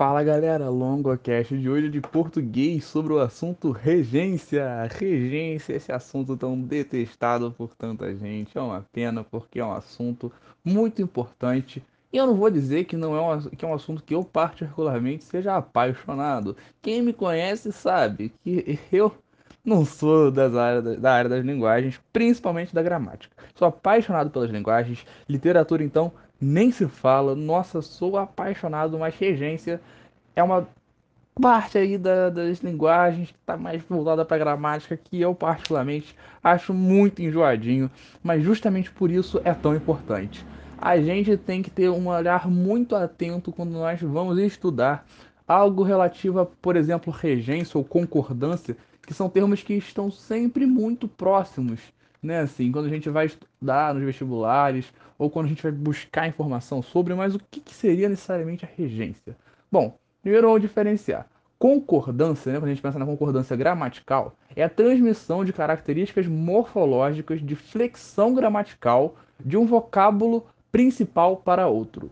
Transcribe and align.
Fala 0.00 0.22
galera, 0.22 0.70
LongoCast 0.70 1.58
de 1.58 1.68
hoje 1.68 1.90
de 1.90 2.00
português 2.00 2.86
sobre 2.86 3.12
o 3.12 3.20
assunto 3.20 3.70
regência. 3.70 4.88
Regência, 4.98 5.74
esse 5.74 5.92
assunto 5.92 6.38
tão 6.38 6.58
detestado 6.58 7.52
por 7.52 7.74
tanta 7.76 8.16
gente. 8.16 8.56
É 8.56 8.62
uma 8.62 8.82
pena 8.90 9.22
porque 9.22 9.60
é 9.60 9.64
um 9.64 9.74
assunto 9.74 10.32
muito 10.64 11.02
importante. 11.02 11.84
E 12.10 12.16
eu 12.16 12.26
não 12.26 12.34
vou 12.34 12.50
dizer 12.50 12.84
que 12.84 12.96
não 12.96 13.14
é 13.14 13.20
um, 13.20 13.40
que 13.50 13.62
é 13.62 13.68
um 13.68 13.74
assunto 13.74 14.02
que 14.02 14.14
eu 14.14 14.24
particularmente 14.24 15.22
seja 15.22 15.54
apaixonado. 15.54 16.56
Quem 16.80 17.02
me 17.02 17.12
conhece 17.12 17.70
sabe 17.70 18.32
que 18.42 18.78
eu 18.90 19.12
não 19.62 19.84
sou 19.84 20.30
das 20.30 20.54
áreas, 20.56 20.98
da 20.98 21.12
área 21.12 21.28
das 21.28 21.44
linguagens, 21.44 22.00
principalmente 22.10 22.74
da 22.74 22.82
gramática. 22.82 23.36
Sou 23.54 23.68
apaixonado 23.68 24.30
pelas 24.30 24.50
linguagens, 24.50 25.04
literatura 25.28 25.84
então 25.84 26.10
nem 26.40 26.72
se 26.72 26.86
fala. 26.86 27.34
Nossa, 27.34 27.82
sou 27.82 28.16
apaixonado, 28.16 28.98
mas 28.98 29.14
regência 29.14 29.80
é 30.34 30.42
uma 30.42 30.66
parte 31.40 31.78
aí 31.78 31.96
da, 31.96 32.28
das 32.28 32.58
linguagens 32.58 33.30
que 33.30 33.38
está 33.38 33.56
mais 33.56 33.82
voltada 33.82 34.24
para 34.24 34.38
gramática 34.38 34.96
que 34.96 35.20
eu 35.20 35.34
particularmente 35.34 36.14
acho 36.42 36.74
muito 36.74 37.22
enjoadinho, 37.22 37.90
mas 38.22 38.42
justamente 38.42 38.90
por 38.90 39.10
isso 39.10 39.40
é 39.44 39.54
tão 39.54 39.74
importante. 39.74 40.44
A 40.76 40.98
gente 40.98 41.36
tem 41.36 41.62
que 41.62 41.70
ter 41.70 41.90
um 41.90 42.08
olhar 42.08 42.48
muito 42.48 42.96
atento 42.96 43.52
quando 43.52 43.72
nós 43.72 44.00
vamos 44.00 44.38
estudar 44.38 45.06
algo 45.46 45.82
relativo 45.82 46.40
a, 46.40 46.46
por 46.46 46.76
exemplo, 46.76 47.12
regência 47.12 47.76
ou 47.76 47.84
concordância, 47.84 48.76
que 49.06 49.12
são 49.12 49.28
termos 49.28 49.62
que 49.62 49.74
estão 49.74 50.10
sempre 50.10 50.64
muito 50.66 51.08
próximos 51.08 51.80
né? 52.22 52.40
Assim, 52.40 52.70
quando 52.70 52.86
a 52.86 52.90
gente 52.90 53.08
vai 53.08 53.26
estudar 53.26 53.94
nos 53.94 54.04
vestibulares 54.04 54.92
ou 55.18 55.30
quando 55.30 55.46
a 55.46 55.48
gente 55.48 55.62
vai 55.62 55.72
buscar 55.72 56.28
informação 56.28 56.82
sobre, 56.82 57.14
mas 57.14 57.34
o 57.34 57.40
que, 57.50 57.60
que 57.60 57.74
seria 57.74 58.08
necessariamente 58.08 58.64
a 58.64 58.68
regência? 58.76 59.36
Bom, 59.70 59.96
primeiro 60.22 60.48
vamos 60.48 60.62
diferenciar. 60.62 61.26
Concordância, 61.58 62.50
né, 62.50 62.58
quando 62.58 62.70
a 62.70 62.74
gente 62.74 62.82
pensa 62.82 62.98
na 62.98 63.04
concordância 63.04 63.54
gramatical, 63.54 64.34
é 64.56 64.62
a 64.62 64.68
transmissão 64.68 65.44
de 65.44 65.52
características 65.52 66.26
morfológicas 66.26 67.44
de 67.44 67.54
flexão 67.54 68.34
gramatical 68.34 69.16
de 69.38 69.56
um 69.56 69.66
vocábulo 69.66 70.46
principal 70.72 71.36
para 71.36 71.68
outro. 71.68 72.10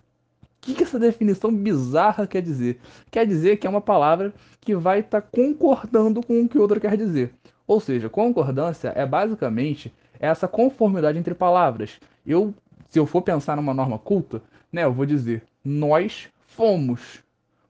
Que, 0.60 0.74
que 0.74 0.82
essa 0.82 0.98
definição 0.98 1.52
bizarra 1.54 2.26
quer 2.26 2.42
dizer? 2.42 2.80
Quer 3.10 3.26
dizer 3.26 3.56
que 3.56 3.66
é 3.66 3.70
uma 3.70 3.80
palavra 3.80 4.32
que 4.60 4.74
vai 4.74 5.00
estar 5.00 5.20
tá 5.20 5.28
concordando 5.30 6.22
com 6.24 6.42
o 6.42 6.48
que 6.48 6.58
outra 6.58 6.80
quer 6.80 6.96
dizer. 6.96 7.32
Ou 7.66 7.80
seja, 7.80 8.08
concordância 8.08 8.92
é 8.94 9.06
basicamente 9.06 9.92
essa 10.18 10.48
conformidade 10.48 11.18
entre 11.18 11.34
palavras. 11.34 12.00
Eu, 12.26 12.54
se 12.88 12.98
eu 12.98 13.06
for 13.06 13.22
pensar 13.22 13.56
numa 13.56 13.74
norma 13.74 13.98
culta, 13.98 14.42
né, 14.72 14.84
eu 14.84 14.92
vou 14.92 15.06
dizer 15.06 15.42
nós 15.64 16.28
fomos. 16.46 17.22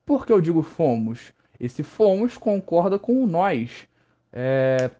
Por 0.06 0.24
que 0.24 0.32
eu 0.32 0.40
digo 0.40 0.62
fomos? 0.62 1.32
Esse 1.60 1.82
fomos 1.82 2.38
concorda 2.38 2.98
com 2.98 3.22
o 3.22 3.26
nós. 3.26 3.88
É, 4.32 4.90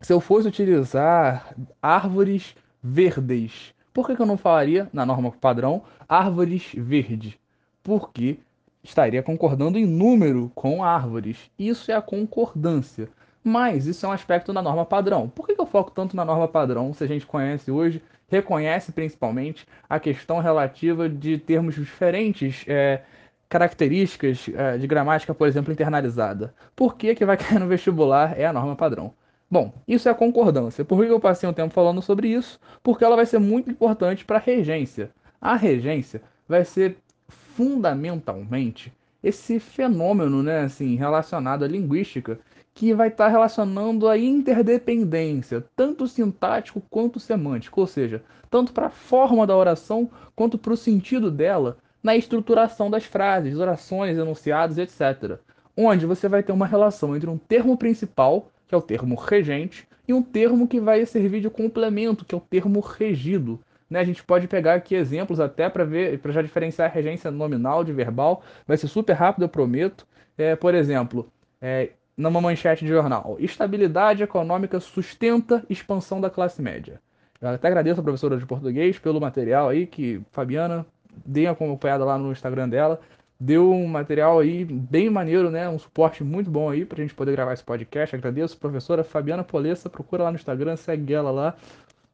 se 0.00 0.12
eu 0.12 0.20
fosse 0.20 0.48
utilizar 0.48 1.54
árvores 1.80 2.54
verdes, 2.82 3.74
por 3.92 4.06
que, 4.06 4.16
que 4.16 4.22
eu 4.22 4.26
não 4.26 4.36
falaria, 4.36 4.88
na 4.92 5.04
norma 5.04 5.30
padrão, 5.32 5.82
árvores 6.08 6.72
verde? 6.74 7.38
Porque 7.82 8.38
estaria 8.82 9.22
concordando 9.22 9.78
em 9.78 9.86
número 9.86 10.50
com 10.54 10.82
árvores. 10.82 11.50
Isso 11.58 11.90
é 11.90 11.94
a 11.94 12.02
concordância. 12.02 13.08
Mas 13.44 13.86
isso 13.86 14.06
é 14.06 14.08
um 14.08 14.12
aspecto 14.12 14.52
da 14.52 14.62
norma 14.62 14.84
padrão. 14.84 15.28
Por 15.28 15.46
que 15.46 15.60
eu 15.60 15.66
foco 15.66 15.90
tanto 15.90 16.16
na 16.16 16.24
norma 16.24 16.46
padrão 16.48 16.94
se 16.94 17.02
a 17.02 17.06
gente 17.06 17.26
conhece 17.26 17.70
hoje, 17.70 18.02
reconhece 18.28 18.92
principalmente 18.92 19.66
a 19.88 19.98
questão 20.00 20.38
relativa 20.38 21.08
de 21.08 21.38
termos 21.38 21.74
diferentes, 21.74 22.64
é, 22.68 23.02
características 23.48 24.48
é, 24.54 24.78
de 24.78 24.86
gramática, 24.86 25.34
por 25.34 25.46
exemplo, 25.46 25.72
internalizada? 25.72 26.54
Por 26.74 26.96
que, 26.96 27.14
que 27.14 27.26
vai 27.26 27.36
cair 27.36 27.58
no 27.58 27.66
vestibular 27.66 28.38
é 28.38 28.46
a 28.46 28.52
norma 28.52 28.76
padrão? 28.76 29.12
Bom, 29.52 29.70
isso 29.86 30.08
é 30.08 30.12
a 30.12 30.14
concordância. 30.14 30.82
Por 30.82 31.04
que 31.04 31.12
eu 31.12 31.20
passei 31.20 31.46
um 31.46 31.52
tempo 31.52 31.74
falando 31.74 32.00
sobre 32.00 32.26
isso? 32.28 32.58
Porque 32.82 33.04
ela 33.04 33.16
vai 33.16 33.26
ser 33.26 33.38
muito 33.38 33.70
importante 33.70 34.24
para 34.24 34.38
a 34.38 34.40
regência. 34.40 35.10
A 35.38 35.56
regência 35.56 36.22
vai 36.48 36.64
ser 36.64 36.96
fundamentalmente 37.28 38.90
esse 39.22 39.60
fenômeno, 39.60 40.42
né, 40.42 40.60
assim, 40.60 40.96
relacionado 40.96 41.66
à 41.66 41.68
linguística 41.68 42.40
que 42.72 42.94
vai 42.94 43.08
estar 43.08 43.26
tá 43.26 43.30
relacionando 43.30 44.08
a 44.08 44.16
interdependência, 44.16 45.62
tanto 45.76 46.08
sintático 46.08 46.82
quanto 46.88 47.20
semântico, 47.20 47.78
ou 47.78 47.86
seja, 47.86 48.22
tanto 48.48 48.72
para 48.72 48.86
a 48.86 48.90
forma 48.90 49.46
da 49.46 49.54
oração 49.54 50.08
quanto 50.34 50.56
para 50.56 50.72
o 50.72 50.78
sentido 50.78 51.30
dela 51.30 51.76
na 52.02 52.16
estruturação 52.16 52.90
das 52.90 53.04
frases, 53.04 53.58
orações, 53.58 54.16
enunciados, 54.16 54.78
etc. 54.78 55.38
Onde 55.76 56.06
você 56.06 56.26
vai 56.26 56.42
ter 56.42 56.52
uma 56.52 56.66
relação 56.66 57.14
entre 57.14 57.28
um 57.28 57.36
termo 57.36 57.76
principal, 57.76 58.48
que 58.72 58.74
é 58.74 58.78
o 58.78 58.80
termo 58.80 59.14
regente, 59.16 59.86
e 60.08 60.14
um 60.14 60.22
termo 60.22 60.66
que 60.66 60.80
vai 60.80 61.04
servir 61.04 61.42
de 61.42 61.50
complemento, 61.50 62.24
que 62.24 62.34
é 62.34 62.38
o 62.38 62.40
termo 62.40 62.80
regido. 62.80 63.60
Né? 63.88 64.00
A 64.00 64.04
gente 64.04 64.24
pode 64.24 64.48
pegar 64.48 64.72
aqui 64.72 64.94
exemplos 64.94 65.38
até 65.38 65.68
para 65.68 65.84
ver, 65.84 66.18
para 66.20 66.32
já 66.32 66.40
diferenciar 66.40 66.90
a 66.90 66.92
regência 66.92 67.30
nominal 67.30 67.84
de 67.84 67.92
verbal. 67.92 68.42
Vai 68.66 68.78
ser 68.78 68.88
super 68.88 69.12
rápido, 69.12 69.42
eu 69.42 69.48
prometo. 69.50 70.06
É, 70.38 70.56
por 70.56 70.74
exemplo, 70.74 71.30
é, 71.60 71.90
numa 72.16 72.40
manchete 72.40 72.86
de 72.86 72.90
jornal. 72.90 73.36
Estabilidade 73.38 74.22
econômica 74.22 74.80
sustenta 74.80 75.62
expansão 75.68 76.18
da 76.18 76.30
classe 76.30 76.62
média. 76.62 76.98
Eu 77.38 77.50
até 77.50 77.68
agradeço 77.68 78.00
a 78.00 78.02
professora 78.04 78.38
de 78.38 78.46
português 78.46 78.98
pelo 78.98 79.20
material 79.20 79.68
aí 79.68 79.86
que 79.86 80.22
Fabiana 80.30 80.86
dei 81.26 81.46
acompanhada 81.46 82.06
lá 82.06 82.16
no 82.16 82.32
Instagram 82.32 82.70
dela. 82.70 82.98
Deu 83.44 83.72
um 83.72 83.86
material 83.86 84.38
aí 84.38 84.64
bem 84.64 85.10
maneiro, 85.10 85.50
né? 85.50 85.68
Um 85.68 85.78
suporte 85.78 86.22
muito 86.22 86.50
bom 86.50 86.70
aí 86.70 86.84
pra 86.84 87.02
gente 87.02 87.14
poder 87.14 87.32
gravar 87.32 87.52
esse 87.52 87.64
podcast. 87.64 88.14
Agradeço, 88.14 88.56
professora 88.56 89.02
Fabiana 89.02 89.42
Polessa. 89.42 89.90
Procura 89.90 90.24
lá 90.24 90.30
no 90.30 90.36
Instagram, 90.36 90.76
segue 90.76 91.12
ela 91.12 91.30
lá. 91.30 91.56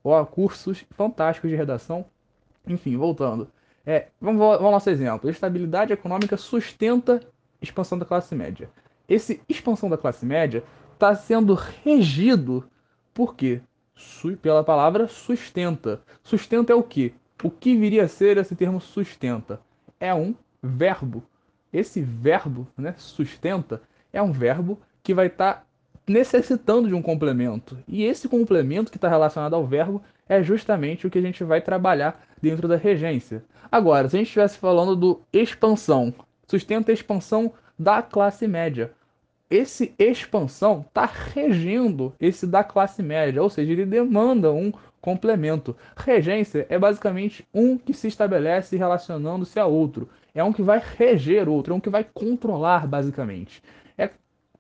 Ó, 0.03 0.25
cursos 0.25 0.84
fantásticos 0.91 1.50
de 1.50 1.56
redação. 1.56 2.06
Enfim, 2.67 2.97
voltando. 2.97 3.49
É, 3.84 4.09
vamos, 4.21 4.38
vamos 4.38 4.65
ao 4.65 4.71
nosso 4.71 4.88
exemplo. 4.88 5.28
Estabilidade 5.28 5.93
econômica 5.93 6.37
sustenta 6.37 7.21
expansão 7.61 7.99
da 7.99 8.05
classe 8.05 8.34
média 8.34 8.71
esse 9.09 9.41
expansão 9.49 9.88
da 9.88 9.97
classe 9.97 10.27
média 10.27 10.62
está 10.93 11.15
sendo 11.15 11.55
regido 11.55 12.69
por 13.15 13.34
quê? 13.34 13.61
Pela 14.43 14.62
palavra 14.62 15.09
sustenta. 15.09 16.00
Sustenta 16.22 16.72
é 16.72 16.77
o 16.77 16.83
quê? 16.83 17.15
O 17.43 17.50
que 17.50 17.75
viria 17.75 18.05
a 18.05 18.09
ser 18.09 18.37
esse 18.37 18.55
termo 18.55 18.81
sustenta? 18.81 19.61
É 19.99 20.15
um 20.15 20.34
verbo. 20.62 21.22
Esse 21.72 22.00
verbo, 22.00 22.66
né, 22.76 22.94
sustenta, 22.96 23.82
é 24.12 24.22
um 24.22 24.32
verbo 24.32 24.78
que 25.02 25.14
vai 25.14 25.26
estar 25.26 25.54
tá 25.54 25.64
necessitando 26.06 26.88
de 26.88 26.94
um 26.94 27.02
complemento. 27.02 27.78
E 27.86 28.04
esse 28.04 28.28
complemento 28.28 28.91
que 28.91 28.96
está 28.96 29.08
relacionado 29.08 29.54
ao 29.54 29.66
verbo 29.66 30.02
é 30.28 30.42
justamente 30.42 31.06
o 31.06 31.10
que 31.10 31.19
a 31.19 31.22
gente 31.22 31.44
vai 31.44 31.60
trabalhar 31.60 32.22
dentro 32.41 32.66
da 32.66 32.76
regência. 32.76 33.44
Agora, 33.70 34.08
se 34.08 34.16
a 34.16 34.19
gente 34.19 34.28
estivesse 34.28 34.58
falando 34.58 34.96
do 34.96 35.20
expansão, 35.32 36.14
sustenta 36.46 36.90
a 36.90 36.94
expansão 36.94 37.52
da 37.78 38.02
classe 38.02 38.46
média 38.46 38.92
esse 39.50 39.94
expansão 39.98 40.84
está 40.86 41.06
regendo 41.06 42.14
esse 42.20 42.46
da 42.46 42.62
classe 42.62 43.02
média, 43.02 43.42
ou 43.42 43.48
seja, 43.48 43.72
ele 43.72 43.86
demanda 43.86 44.52
um 44.52 44.72
complemento. 45.00 45.76
Regência 45.96 46.66
é 46.69 46.78
basicamente 46.78 47.46
um 47.54 47.78
que 47.78 47.94
se 47.94 48.08
estabelece 48.08 48.76
relacionando-se 48.76 49.58
a 49.58 49.66
outro. 49.66 50.08
É 50.38 50.44
um 50.44 50.53
que 50.53 50.62
vai 50.62 50.81
reger 50.97 51.49
outro, 51.49 51.72
é 51.72 51.76
um 51.76 51.81
que 51.81 51.91
vai 51.91 52.04
controlar, 52.04 52.87
basicamente. 52.87 53.60
É 53.99 54.09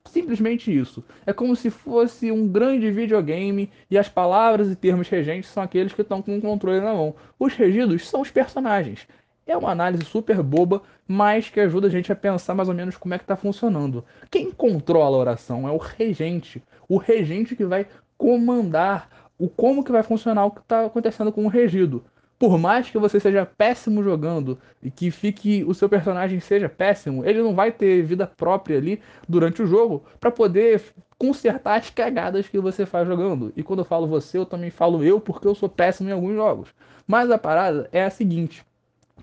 simplesmente 0.04 0.76
isso. 0.76 1.04
É 1.24 1.32
como 1.32 1.54
se 1.54 1.70
fosse 1.70 2.32
um 2.32 2.48
grande 2.48 2.90
videogame 2.90 3.70
e 3.88 3.96
as 3.96 4.08
palavras 4.08 4.72
e 4.72 4.74
termos 4.74 5.08
regentes 5.08 5.50
são 5.50 5.62
aqueles 5.62 5.92
que 5.92 6.02
estão 6.02 6.20
com 6.20 6.36
o 6.36 6.40
controle 6.40 6.80
na 6.80 6.92
mão. 6.92 7.14
Os 7.38 7.54
regidos 7.54 8.08
são 8.08 8.22
os 8.22 8.28
personagens. 8.28 9.06
É 9.46 9.56
uma 9.56 9.70
análise 9.70 10.04
super 10.04 10.42
boba, 10.42 10.82
mas 11.06 11.48
que 11.48 11.60
ajuda 11.60 11.86
a 11.86 11.90
gente 11.90 12.10
a 12.10 12.16
pensar 12.16 12.56
mais 12.56 12.68
ou 12.68 12.74
menos 12.74 12.96
como 12.96 13.14
é 13.14 13.18
que 13.18 13.22
está 13.22 13.36
funcionando. 13.36 14.04
Quem 14.28 14.50
controla 14.50 15.16
a 15.16 15.20
oração 15.20 15.68
é 15.68 15.70
o 15.70 15.78
regente. 15.78 16.60
O 16.88 16.96
regente 16.96 17.54
que 17.54 17.64
vai 17.64 17.86
comandar 18.16 19.30
o 19.38 19.48
como 19.48 19.84
que 19.84 19.92
vai 19.92 20.02
funcionar 20.02 20.44
o 20.44 20.50
que 20.50 20.60
está 20.60 20.86
acontecendo 20.86 21.30
com 21.30 21.44
o 21.44 21.48
regido. 21.48 22.04
Por 22.38 22.56
mais 22.56 22.88
que 22.88 22.98
você 22.98 23.18
seja 23.18 23.44
péssimo 23.44 24.02
jogando 24.02 24.58
e 24.80 24.90
que 24.90 25.10
fique 25.10 25.64
o 25.64 25.74
seu 25.74 25.88
personagem 25.88 26.38
seja 26.38 26.68
péssimo, 26.68 27.24
ele 27.24 27.42
não 27.42 27.54
vai 27.54 27.72
ter 27.72 28.02
vida 28.02 28.26
própria 28.26 28.78
ali 28.78 29.00
durante 29.28 29.60
o 29.60 29.66
jogo 29.66 30.04
para 30.20 30.30
poder 30.30 30.80
consertar 31.18 31.80
as 31.80 31.90
cagadas 31.90 32.46
que 32.48 32.60
você 32.60 32.86
faz 32.86 33.08
jogando. 33.08 33.52
E 33.56 33.62
quando 33.62 33.80
eu 33.80 33.84
falo 33.84 34.06
você, 34.06 34.38
eu 34.38 34.46
também 34.46 34.70
falo 34.70 35.02
eu 35.02 35.20
porque 35.20 35.48
eu 35.48 35.54
sou 35.54 35.68
péssimo 35.68 36.08
em 36.08 36.12
alguns 36.12 36.34
jogos. 36.34 36.68
Mas 37.06 37.28
a 37.30 37.38
parada 37.38 37.88
é 37.90 38.04
a 38.04 38.10
seguinte: 38.10 38.64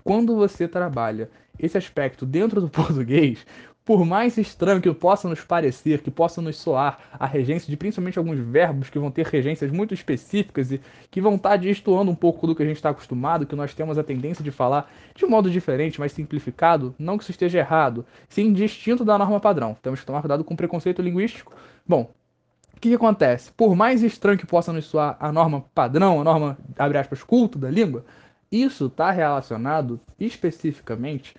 quando 0.04 0.36
você 0.36 0.68
trabalha 0.68 1.30
esse 1.58 1.78
aspecto 1.78 2.26
dentro 2.26 2.60
do 2.60 2.68
português, 2.70 3.46
por 3.86 4.04
mais 4.04 4.36
estranho 4.36 4.82
que 4.82 4.92
possa 4.92 5.28
nos 5.28 5.44
parecer, 5.44 6.02
que 6.02 6.10
possa 6.10 6.42
nos 6.42 6.56
soar 6.56 6.98
a 7.12 7.24
regência 7.24 7.70
de 7.70 7.76
principalmente 7.76 8.18
alguns 8.18 8.40
verbos 8.40 8.90
que 8.90 8.98
vão 8.98 9.12
ter 9.12 9.24
regências 9.24 9.70
muito 9.70 9.94
específicas 9.94 10.72
e 10.72 10.80
que 11.08 11.20
vão 11.20 11.36
estar 11.36 11.56
destoando 11.56 12.10
um 12.10 12.14
pouco 12.14 12.48
do 12.48 12.54
que 12.56 12.64
a 12.64 12.66
gente 12.66 12.78
está 12.78 12.90
acostumado, 12.90 13.46
que 13.46 13.54
nós 13.54 13.72
temos 13.72 13.96
a 13.96 14.02
tendência 14.02 14.42
de 14.42 14.50
falar 14.50 14.92
de 15.14 15.24
um 15.24 15.30
modo 15.30 15.48
diferente, 15.48 16.00
mais 16.00 16.10
simplificado, 16.10 16.96
não 16.98 17.16
que 17.16 17.22
isso 17.22 17.30
esteja 17.30 17.60
errado, 17.60 18.04
sim 18.28 18.52
distinto 18.52 19.04
da 19.04 19.16
norma 19.16 19.38
padrão. 19.38 19.76
Temos 19.80 20.00
que 20.00 20.06
tomar 20.06 20.20
cuidado 20.20 20.42
com 20.42 20.54
o 20.54 20.56
preconceito 20.56 21.00
linguístico. 21.00 21.54
Bom, 21.86 22.10
o 22.76 22.80
que, 22.80 22.88
que, 22.88 22.96
acontece? 22.96 23.52
Por 23.52 23.76
mais 23.76 24.02
estranho 24.02 24.36
que 24.36 24.46
possa 24.46 24.72
nos 24.72 24.86
soar 24.86 25.16
a 25.20 25.30
norma 25.30 25.64
padrão, 25.72 26.20
a 26.20 26.24
norma, 26.24 26.58
abre 26.76 26.98
aspas, 26.98 27.22
culto 27.22 27.56
da 27.56 27.70
língua, 27.70 28.04
isso 28.50 28.86
está 28.86 29.12
relacionado 29.12 30.00
especificamente 30.18 31.36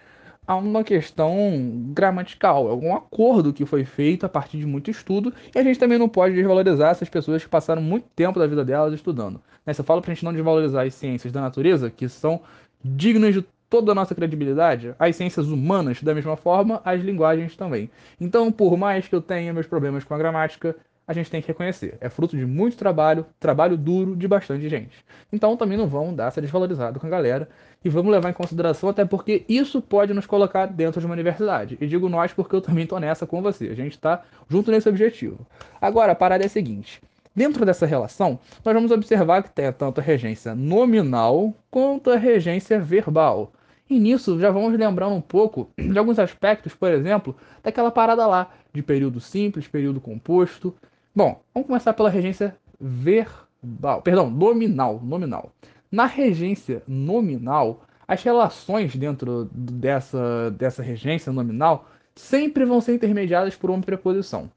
a 0.47 0.55
uma 0.55 0.81
questão 0.81 1.91
gramatical, 1.93 2.69
algum 2.69 2.95
acordo 2.95 3.51
que 3.51 3.65
foi 3.65 3.83
feito 3.83 4.25
a 4.25 4.29
partir 4.29 4.57
de 4.57 4.65
muito 4.65 4.89
estudo, 4.89 5.33
e 5.53 5.59
a 5.59 5.63
gente 5.63 5.77
também 5.77 5.99
não 5.99 6.07
pode 6.07 6.33
desvalorizar 6.33 6.91
essas 6.91 7.09
pessoas 7.09 7.43
que 7.43 7.49
passaram 7.49 7.81
muito 7.81 8.07
tempo 8.15 8.39
da 8.39 8.47
vida 8.47 8.63
delas 8.63 8.93
estudando. 8.93 9.41
Né? 9.65 9.73
Se 9.73 9.81
eu 9.81 9.85
falo 9.85 10.01
para 10.01 10.13
gente 10.13 10.23
não 10.23 10.31
desvalorizar 10.31 10.87
as 10.87 10.95
ciências 10.95 11.33
da 11.33 11.41
natureza, 11.41 11.91
que 11.91 12.07
são 12.07 12.39
dignas 12.83 13.33
de 13.33 13.45
toda 13.69 13.91
a 13.91 13.95
nossa 13.95 14.15
credibilidade, 14.15 14.95
as 14.97 15.17
ciências 15.17 15.49
humanas, 15.49 16.01
da 16.01 16.15
mesma 16.15 16.37
forma, 16.37 16.81
as 16.85 17.01
linguagens 17.01 17.55
também. 17.57 17.89
Então, 18.19 18.49
por 18.49 18.77
mais 18.77 19.05
que 19.05 19.13
eu 19.15 19.21
tenha 19.21 19.53
meus 19.53 19.67
problemas 19.67 20.05
com 20.05 20.13
a 20.13 20.17
gramática, 20.17 20.73
a 21.07 21.13
gente 21.13 21.31
tem 21.31 21.41
que 21.41 21.47
reconhecer. 21.47 21.97
É 22.01 22.09
fruto 22.09 22.35
de 22.35 22.45
muito 22.45 22.75
trabalho, 22.75 23.25
trabalho 23.39 23.77
duro 23.77 24.15
de 24.15 24.27
bastante 24.27 24.67
gente. 24.67 25.05
Então 25.31 25.55
também 25.55 25.77
não 25.77 25.87
vão 25.87 26.13
dar 26.13 26.27
essa 26.27 26.41
desvalorizada 26.41 26.99
com 26.99 27.07
a 27.07 27.09
galera 27.09 27.47
e 27.83 27.89
vamos 27.89 28.11
levar 28.11 28.29
em 28.29 28.33
consideração, 28.33 28.89
até 28.89 29.05
porque 29.05 29.45
isso 29.47 29.81
pode 29.81 30.13
nos 30.13 30.25
colocar 30.25 30.65
dentro 30.65 30.99
de 30.99 31.05
uma 31.05 31.13
universidade. 31.13 31.77
E 31.79 31.87
digo 31.87 32.09
nós 32.09 32.33
porque 32.33 32.53
eu 32.53 32.61
também 32.61 32.83
estou 32.83 32.99
nessa 32.99 33.25
com 33.25 33.41
você. 33.41 33.69
A 33.69 33.75
gente 33.75 33.93
está 33.93 34.23
junto 34.49 34.69
nesse 34.69 34.89
objetivo. 34.89 35.47
Agora, 35.79 36.11
a 36.11 36.15
parada 36.15 36.43
é 36.43 36.47
a 36.47 36.49
seguinte. 36.49 37.01
Dentro 37.33 37.65
dessa 37.65 37.85
relação, 37.85 38.39
nós 38.65 38.73
vamos 38.73 38.91
observar 38.91 39.43
que 39.43 39.51
tem 39.51 39.71
tanto 39.71 40.01
a 40.01 40.03
regência 40.03 40.55
nominal 40.55 41.53
quanto 41.69 42.09
a 42.09 42.17
regência 42.17 42.79
verbal. 42.79 43.53
E 43.89 43.99
nisso 43.99 44.37
já 44.39 44.51
vamos 44.51 44.77
lembrando 44.77 45.15
um 45.15 45.21
pouco 45.21 45.69
de 45.77 45.97
alguns 45.97 46.19
aspectos, 46.19 46.73
por 46.73 46.91
exemplo, 46.91 47.35
daquela 47.63 47.91
parada 47.91 48.25
lá 48.27 48.51
de 48.73 48.81
período 48.81 49.21
simples, 49.21 49.67
período 49.67 50.01
composto, 50.01 50.75
Bom, 51.17 51.41
vamos 51.51 51.65
começar 51.65 51.93
pela 51.93 52.11
regência 52.11 52.55
verbal, 52.79 54.03
perdão, 54.03 54.29
nominal, 54.29 55.01
nominal. 55.03 55.51
Na 55.91 56.05
regência 56.05 56.83
nominal, 56.87 57.87
as 58.07 58.21
relações 58.21 58.95
dentro 58.95 59.45
dessa, 59.51 60.51
dessa 60.51 60.83
regência 60.83 61.33
nominal 61.33 61.89
sempre 62.13 62.65
vão 62.65 62.79
ser 62.79 62.93
intermediadas 62.93 63.55
por 63.55 63.71
uma 63.71 63.81
preposição. 63.81 64.47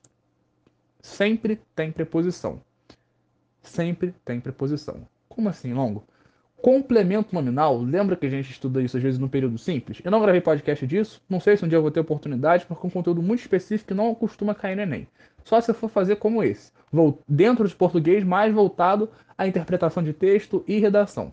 Sempre 1.01 1.59
tem 1.75 1.91
preposição. 1.91 2.61
Sempre 3.63 4.15
tem 4.23 4.39
preposição. 4.39 5.09
Como 5.31 5.49
assim, 5.49 5.73
longo? 5.73 6.05
Complemento 6.61 7.35
nominal, 7.35 7.81
lembra 7.81 8.15
que 8.17 8.27
a 8.27 8.31
gente 8.31 8.51
estuda 8.51 8.83
isso 8.83 8.99
às 8.99 9.03
vezes 9.03 9.19
no 9.19 9.31
período 9.31 9.57
simples? 9.57 10.03
Eu 10.05 10.11
não 10.11 10.21
gravei 10.21 10.43
podcast 10.43 10.87
disso, 10.87 11.23
não 11.27 11.41
sei 11.41 11.57
se 11.57 11.65
um 11.65 11.69
dia 11.69 11.79
eu 11.79 11.83
vou 11.83 11.91
ter 11.91 12.01
oportunidade, 12.01 12.67
porque 12.67 12.85
é 12.85 12.87
um 12.87 12.91
conteúdo 12.91 13.23
muito 13.23 13.41
específico 13.41 13.89
que 13.89 13.95
não 13.95 14.15
costuma 14.15 14.55
cair 14.55 14.77
no 14.77 14.83
Enem. 14.83 15.09
Só 15.45 15.61
se 15.61 15.73
for 15.73 15.89
fazer 15.89 16.17
como 16.17 16.43
esse, 16.43 16.73
dentro 17.29 17.67
de 17.67 17.75
português, 17.75 18.25
mais 18.25 18.53
voltado 18.53 19.09
à 19.37 19.47
interpretação 19.47 20.03
de 20.03 20.13
texto 20.13 20.65
e 20.67 20.79
redação. 20.79 21.33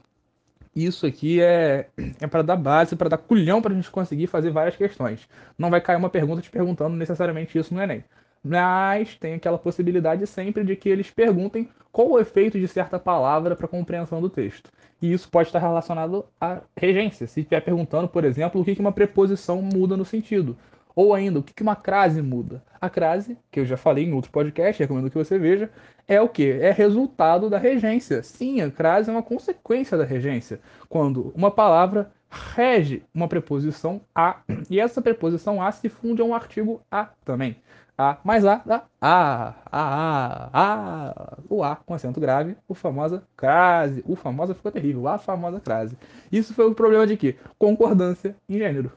Isso 0.76 1.06
aqui 1.06 1.42
é, 1.42 1.88
é 2.22 2.28
para 2.28 2.44
dar 2.44 2.56
base, 2.56 2.96
para 2.96 3.10
dar 3.10 3.18
culhão 3.18 3.62
para 3.62 3.74
a 3.74 3.76
gente 3.76 3.90
conseguir 3.90 4.28
fazer 4.28 4.52
várias 4.52 4.76
questões. 4.76 5.28
Não 5.58 5.72
vai 5.72 5.82
cair 5.82 5.98
uma 5.98 6.10
pergunta 6.10 6.42
te 6.42 6.52
perguntando 6.52 6.96
necessariamente 6.96 7.58
isso 7.58 7.74
no 7.74 7.82
Enem 7.82 8.04
mas 8.48 9.16
tem 9.18 9.34
aquela 9.34 9.58
possibilidade 9.58 10.26
sempre 10.26 10.64
de 10.64 10.76
que 10.76 10.90
eles 10.90 11.12
perguntem 11.12 11.70
qual 11.92 12.12
o 12.12 12.20
efeito 12.20 12.60
de 12.60 12.68
certa 12.68 12.98
palavra 12.98 13.56
para 13.56 13.66
a 13.66 13.70
compreensão 13.70 14.22
do 14.22 14.30
texto. 14.30 14.72
E 15.02 15.12
isso 15.12 15.30
pode 15.30 15.50
estar 15.50 15.60
relacionado 15.60 16.26
à 16.40 16.62
regência. 16.76 17.28
Se 17.28 17.42
estiver 17.42 17.62
perguntando, 17.62 18.08
por 18.08 18.24
exemplo, 18.24 18.62
o 18.62 18.66
que 18.66 18.80
uma 18.80 18.92
preposição 18.92 19.62
muda 19.62 19.98
no 19.98 20.06
sentido. 20.06 20.58
Ou 20.96 21.14
ainda, 21.14 21.40
o 21.40 21.44
que 21.44 21.62
uma 21.62 21.76
crase 21.76 22.22
muda. 22.22 22.64
A 22.80 22.90
crase, 22.90 23.38
que 23.52 23.60
eu 23.60 23.66
já 23.66 23.78
falei 23.78 24.06
em 24.06 24.14
outro 24.14 24.32
podcast, 24.32 24.82
recomendo 24.82 25.10
que 25.10 25.18
você 25.18 25.38
veja, 25.38 25.70
é 26.08 26.22
o 26.22 26.30
que? 26.30 26.52
É 26.52 26.72
resultado 26.72 27.50
da 27.50 27.58
regência. 27.58 28.24
Sim, 28.24 28.62
a 28.62 28.72
crase 28.72 29.10
é 29.10 29.14
uma 29.14 29.24
consequência 29.24 29.98
da 29.98 30.04
regência. 30.04 30.60
Quando 30.88 31.32
uma 31.36 31.52
palavra 31.52 32.12
rege 32.30 33.04
uma 33.14 33.28
preposição 33.28 34.02
a, 34.14 34.38
e 34.70 34.80
essa 34.80 35.02
preposição 35.02 35.62
a 35.62 35.72
se 35.72 35.90
funde 35.90 36.22
a 36.22 36.26
um 36.26 36.34
artigo 36.34 36.82
a 36.92 37.10
também. 37.24 37.58
A 37.98 38.18
mais 38.24 38.46
A 38.46 38.62
dá 38.64 38.84
A, 39.02 39.56
A, 39.66 39.72
A, 39.72 40.50
A, 40.54 41.38
o 41.50 41.64
A 41.64 41.76
com 41.78 41.96
acento 41.96 42.20
grave, 42.20 42.56
o 42.68 42.76
famosa 42.76 43.24
crase. 43.36 44.04
O 44.08 44.16
famosa 44.16 44.54
ficou 44.54 44.72
terrível, 44.72 45.08
a 45.08 45.18
famosa 45.18 45.60
crase. 45.60 45.98
Isso 46.32 46.54
foi 46.54 46.68
o 46.68 46.76
problema 46.76 47.08
de 47.08 47.18
quê? 47.18 47.36
Concordância 47.58 48.36
em 48.48 48.60
gênero. 48.60 48.92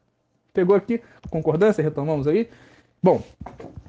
Pegou 0.52 0.76
aqui? 0.76 1.00
Concordância, 1.30 1.82
retomamos 1.82 2.26
aí? 2.26 2.50
Bom, 3.02 3.22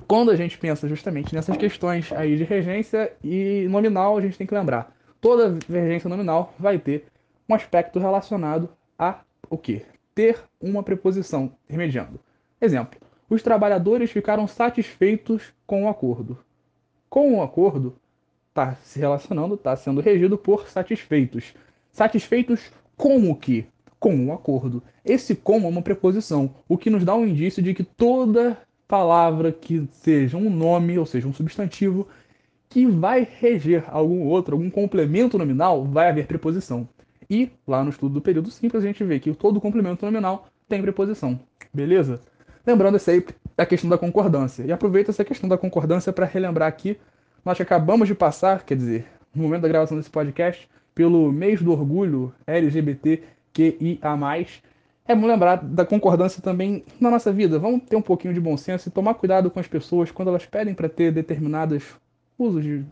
quando 0.07 0.31
a 0.31 0.37
gente 0.37 0.57
pensa 0.57 0.87
justamente 0.87 1.35
nessas 1.35 1.57
questões 1.57 2.13
aí 2.13 2.37
de 2.37 2.45
regência 2.45 3.11
e 3.21 3.67
nominal, 3.69 4.17
a 4.17 4.21
gente 4.21 4.37
tem 4.37 4.47
que 4.47 4.53
lembrar. 4.53 4.95
Toda 5.19 5.59
regência 5.69 6.09
nominal 6.09 6.53
vai 6.57 6.79
ter 6.79 7.07
um 7.47 7.53
aspecto 7.53 7.99
relacionado 7.99 8.69
a 8.97 9.19
o 9.49 9.57
quê? 9.57 9.81
Ter 10.15 10.39
uma 10.61 10.81
preposição 10.81 11.51
intermediando. 11.65 12.21
Exemplo, 12.61 12.97
os 13.29 13.43
trabalhadores 13.43 14.09
ficaram 14.11 14.47
satisfeitos 14.47 15.53
com 15.67 15.83
o 15.83 15.89
acordo. 15.89 16.37
Com 17.09 17.35
o 17.35 17.41
acordo, 17.41 17.97
está 18.47 18.75
se 18.75 18.97
relacionando, 18.97 19.55
está 19.55 19.75
sendo 19.75 19.99
regido 19.99 20.37
por 20.37 20.69
satisfeitos. 20.69 21.53
Satisfeitos 21.91 22.71
com 22.95 23.29
o 23.29 23.35
que? 23.35 23.65
Com 23.99 24.27
o 24.27 24.31
acordo. 24.31 24.81
Esse 25.03 25.35
com 25.35 25.65
é 25.65 25.67
uma 25.67 25.81
preposição, 25.81 26.55
o 26.69 26.77
que 26.77 26.89
nos 26.89 27.03
dá 27.03 27.13
um 27.13 27.27
indício 27.27 27.61
de 27.61 27.73
que 27.73 27.83
toda 27.83 28.57
palavra 28.91 29.53
que 29.53 29.87
seja 29.93 30.35
um 30.35 30.49
nome, 30.49 30.99
ou 30.99 31.05
seja, 31.05 31.25
um 31.25 31.33
substantivo, 31.33 32.05
que 32.67 32.85
vai 32.85 33.25
reger 33.39 33.85
algum 33.87 34.25
outro, 34.25 34.53
algum 34.53 34.69
complemento 34.69 35.37
nominal, 35.37 35.85
vai 35.85 36.09
haver 36.09 36.27
preposição. 36.27 36.85
E 37.29 37.49
lá 37.65 37.85
no 37.85 37.89
estudo 37.89 38.15
do 38.15 38.21
período 38.21 38.51
simples 38.51 38.83
a 38.83 38.87
gente 38.87 39.01
vê 39.05 39.17
que 39.17 39.33
todo 39.33 39.61
complemento 39.61 40.05
nominal 40.05 40.49
tem 40.67 40.81
preposição. 40.81 41.39
Beleza? 41.73 42.19
Lembrando 42.67 42.99
sempre 42.99 43.33
a 43.57 43.65
questão 43.65 43.89
da 43.89 43.97
concordância. 43.97 44.63
E 44.63 44.73
aproveito 44.73 45.07
essa 45.07 45.23
questão 45.23 45.47
da 45.47 45.57
concordância 45.57 46.11
para 46.11 46.25
relembrar 46.25 46.67
aqui, 46.67 46.97
nós 47.45 47.61
acabamos 47.61 48.09
de 48.09 48.13
passar, 48.13 48.65
quer 48.65 48.75
dizer, 48.75 49.05
no 49.33 49.43
momento 49.43 49.61
da 49.61 49.69
gravação 49.69 49.95
desse 49.95 50.09
podcast, 50.09 50.69
pelo 50.93 51.31
mês 51.31 51.61
do 51.61 51.71
orgulho 51.71 52.33
LGBTQIA+. 52.45 54.17
É 55.11 55.15
bom 55.15 55.27
lembrar 55.27 55.57
da 55.57 55.85
concordância 55.85 56.41
também 56.41 56.85
na 56.97 57.11
nossa 57.11 57.33
vida. 57.33 57.59
Vamos 57.59 57.83
ter 57.83 57.97
um 57.97 58.01
pouquinho 58.01 58.33
de 58.33 58.39
bom 58.39 58.55
senso 58.55 58.87
e 58.87 58.91
tomar 58.93 59.15
cuidado 59.15 59.51
com 59.51 59.59
as 59.59 59.67
pessoas 59.67 60.09
quando 60.09 60.29
elas 60.29 60.45
pedem 60.45 60.73
para 60.73 60.87
ter 60.87 61.11
determinados 61.11 61.83
usos 62.39 62.63
de, 62.63 62.85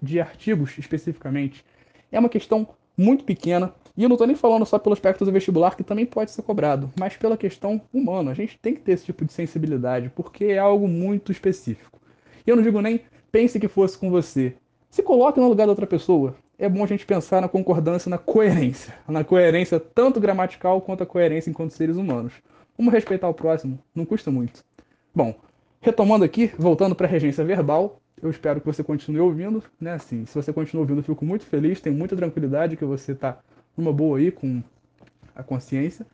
de 0.00 0.20
artigos 0.20 0.78
especificamente. 0.78 1.64
É 2.12 2.18
uma 2.20 2.28
questão 2.28 2.68
muito 2.96 3.24
pequena, 3.24 3.74
e 3.96 4.04
eu 4.04 4.08
não 4.08 4.14
estou 4.14 4.28
nem 4.28 4.36
falando 4.36 4.64
só 4.64 4.78
pelo 4.78 4.92
aspecto 4.92 5.24
do 5.24 5.32
vestibular, 5.32 5.74
que 5.74 5.82
também 5.82 6.06
pode 6.06 6.30
ser 6.30 6.42
cobrado, 6.42 6.92
mas 6.96 7.16
pela 7.16 7.36
questão 7.36 7.82
humana. 7.92 8.30
A 8.30 8.34
gente 8.34 8.56
tem 8.56 8.72
que 8.74 8.80
ter 8.80 8.92
esse 8.92 9.06
tipo 9.06 9.24
de 9.24 9.32
sensibilidade, 9.32 10.12
porque 10.14 10.44
é 10.44 10.58
algo 10.58 10.86
muito 10.86 11.32
específico. 11.32 11.98
E 12.46 12.50
eu 12.50 12.54
não 12.54 12.62
digo 12.62 12.80
nem 12.80 13.00
pense 13.32 13.58
que 13.58 13.66
fosse 13.66 13.98
com 13.98 14.12
você. 14.12 14.54
Se 14.90 15.02
coloque 15.02 15.40
no 15.40 15.48
lugar 15.48 15.66
da 15.66 15.72
outra 15.72 15.88
pessoa. 15.88 16.36
É 16.60 16.68
bom 16.68 16.82
a 16.82 16.86
gente 16.88 17.06
pensar 17.06 17.40
na 17.40 17.48
concordância, 17.48 18.10
na 18.10 18.18
coerência. 18.18 18.92
Na 19.06 19.22
coerência 19.22 19.78
tanto 19.78 20.18
gramatical 20.18 20.80
quanto 20.80 21.04
a 21.04 21.06
coerência 21.06 21.48
enquanto 21.48 21.70
seres 21.70 21.96
humanos. 21.96 22.32
Vamos 22.76 22.92
respeitar 22.92 23.28
o 23.28 23.34
próximo, 23.34 23.78
não 23.94 24.04
custa 24.04 24.28
muito. 24.28 24.64
Bom, 25.14 25.36
retomando 25.80 26.24
aqui, 26.24 26.50
voltando 26.58 26.96
para 26.96 27.06
a 27.06 27.10
regência 27.10 27.44
verbal, 27.44 28.00
eu 28.20 28.28
espero 28.28 28.60
que 28.60 28.66
você 28.66 28.82
continue 28.82 29.20
ouvindo, 29.20 29.62
né? 29.80 29.92
Assim, 29.92 30.26
se 30.26 30.34
você 30.34 30.52
continua 30.52 30.82
ouvindo, 30.82 30.98
eu 30.98 31.04
fico 31.04 31.24
muito 31.24 31.46
feliz, 31.46 31.80
tenho 31.80 31.94
muita 31.94 32.16
tranquilidade 32.16 32.76
que 32.76 32.84
você 32.84 33.12
está 33.12 33.38
numa 33.76 33.92
boa 33.92 34.18
aí 34.18 34.32
com 34.32 34.60
a 35.36 35.44
consciência. 35.44 36.04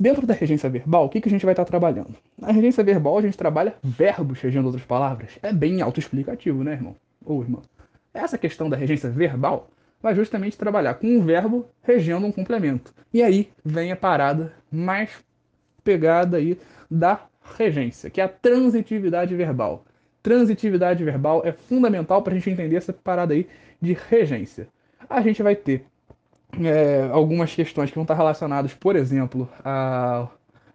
Dentro 0.00 0.26
da 0.26 0.32
regência 0.32 0.70
verbal, 0.70 1.04
o 1.04 1.08
que, 1.10 1.20
que 1.20 1.28
a 1.28 1.30
gente 1.30 1.44
vai 1.44 1.52
estar 1.52 1.66
trabalhando? 1.66 2.14
Na 2.38 2.52
regência 2.52 2.82
verbal, 2.82 3.18
a 3.18 3.22
gente 3.22 3.36
trabalha 3.36 3.74
verbos 3.82 4.40
regendo 4.40 4.68
outras 4.68 4.86
palavras. 4.86 5.38
É 5.42 5.52
bem 5.52 5.82
autoexplicativo, 5.82 6.64
né, 6.64 6.72
irmão? 6.72 6.96
Ou 7.22 7.42
irmã. 7.42 7.60
Essa 8.18 8.36
questão 8.36 8.68
da 8.68 8.76
regência 8.76 9.08
verbal 9.08 9.70
vai 10.02 10.12
justamente 10.12 10.58
trabalhar 10.58 10.94
com 10.94 11.06
um 11.06 11.24
verbo 11.24 11.68
regendo 11.82 12.26
um 12.26 12.32
complemento. 12.32 12.92
E 13.14 13.22
aí 13.22 13.48
vem 13.64 13.92
a 13.92 13.96
parada 13.96 14.52
mais 14.70 15.10
pegada 15.84 16.36
aí 16.36 16.58
da 16.90 17.20
regência, 17.56 18.10
que 18.10 18.20
é 18.20 18.24
a 18.24 18.28
transitividade 18.28 19.34
verbal. 19.36 19.84
Transitividade 20.20 21.04
verbal 21.04 21.42
é 21.44 21.52
fundamental 21.52 22.20
para 22.20 22.32
a 22.32 22.36
gente 22.36 22.50
entender 22.50 22.74
essa 22.74 22.92
parada 22.92 23.34
aí 23.34 23.46
de 23.80 23.96
regência. 24.10 24.66
A 25.08 25.20
gente 25.20 25.40
vai 25.40 25.54
ter 25.54 25.84
é, 26.60 27.08
algumas 27.12 27.54
questões 27.54 27.88
que 27.88 27.94
vão 27.94 28.02
estar 28.02 28.14
relacionadas, 28.14 28.74
por 28.74 28.96
exemplo, 28.96 29.48
a, 29.64 30.26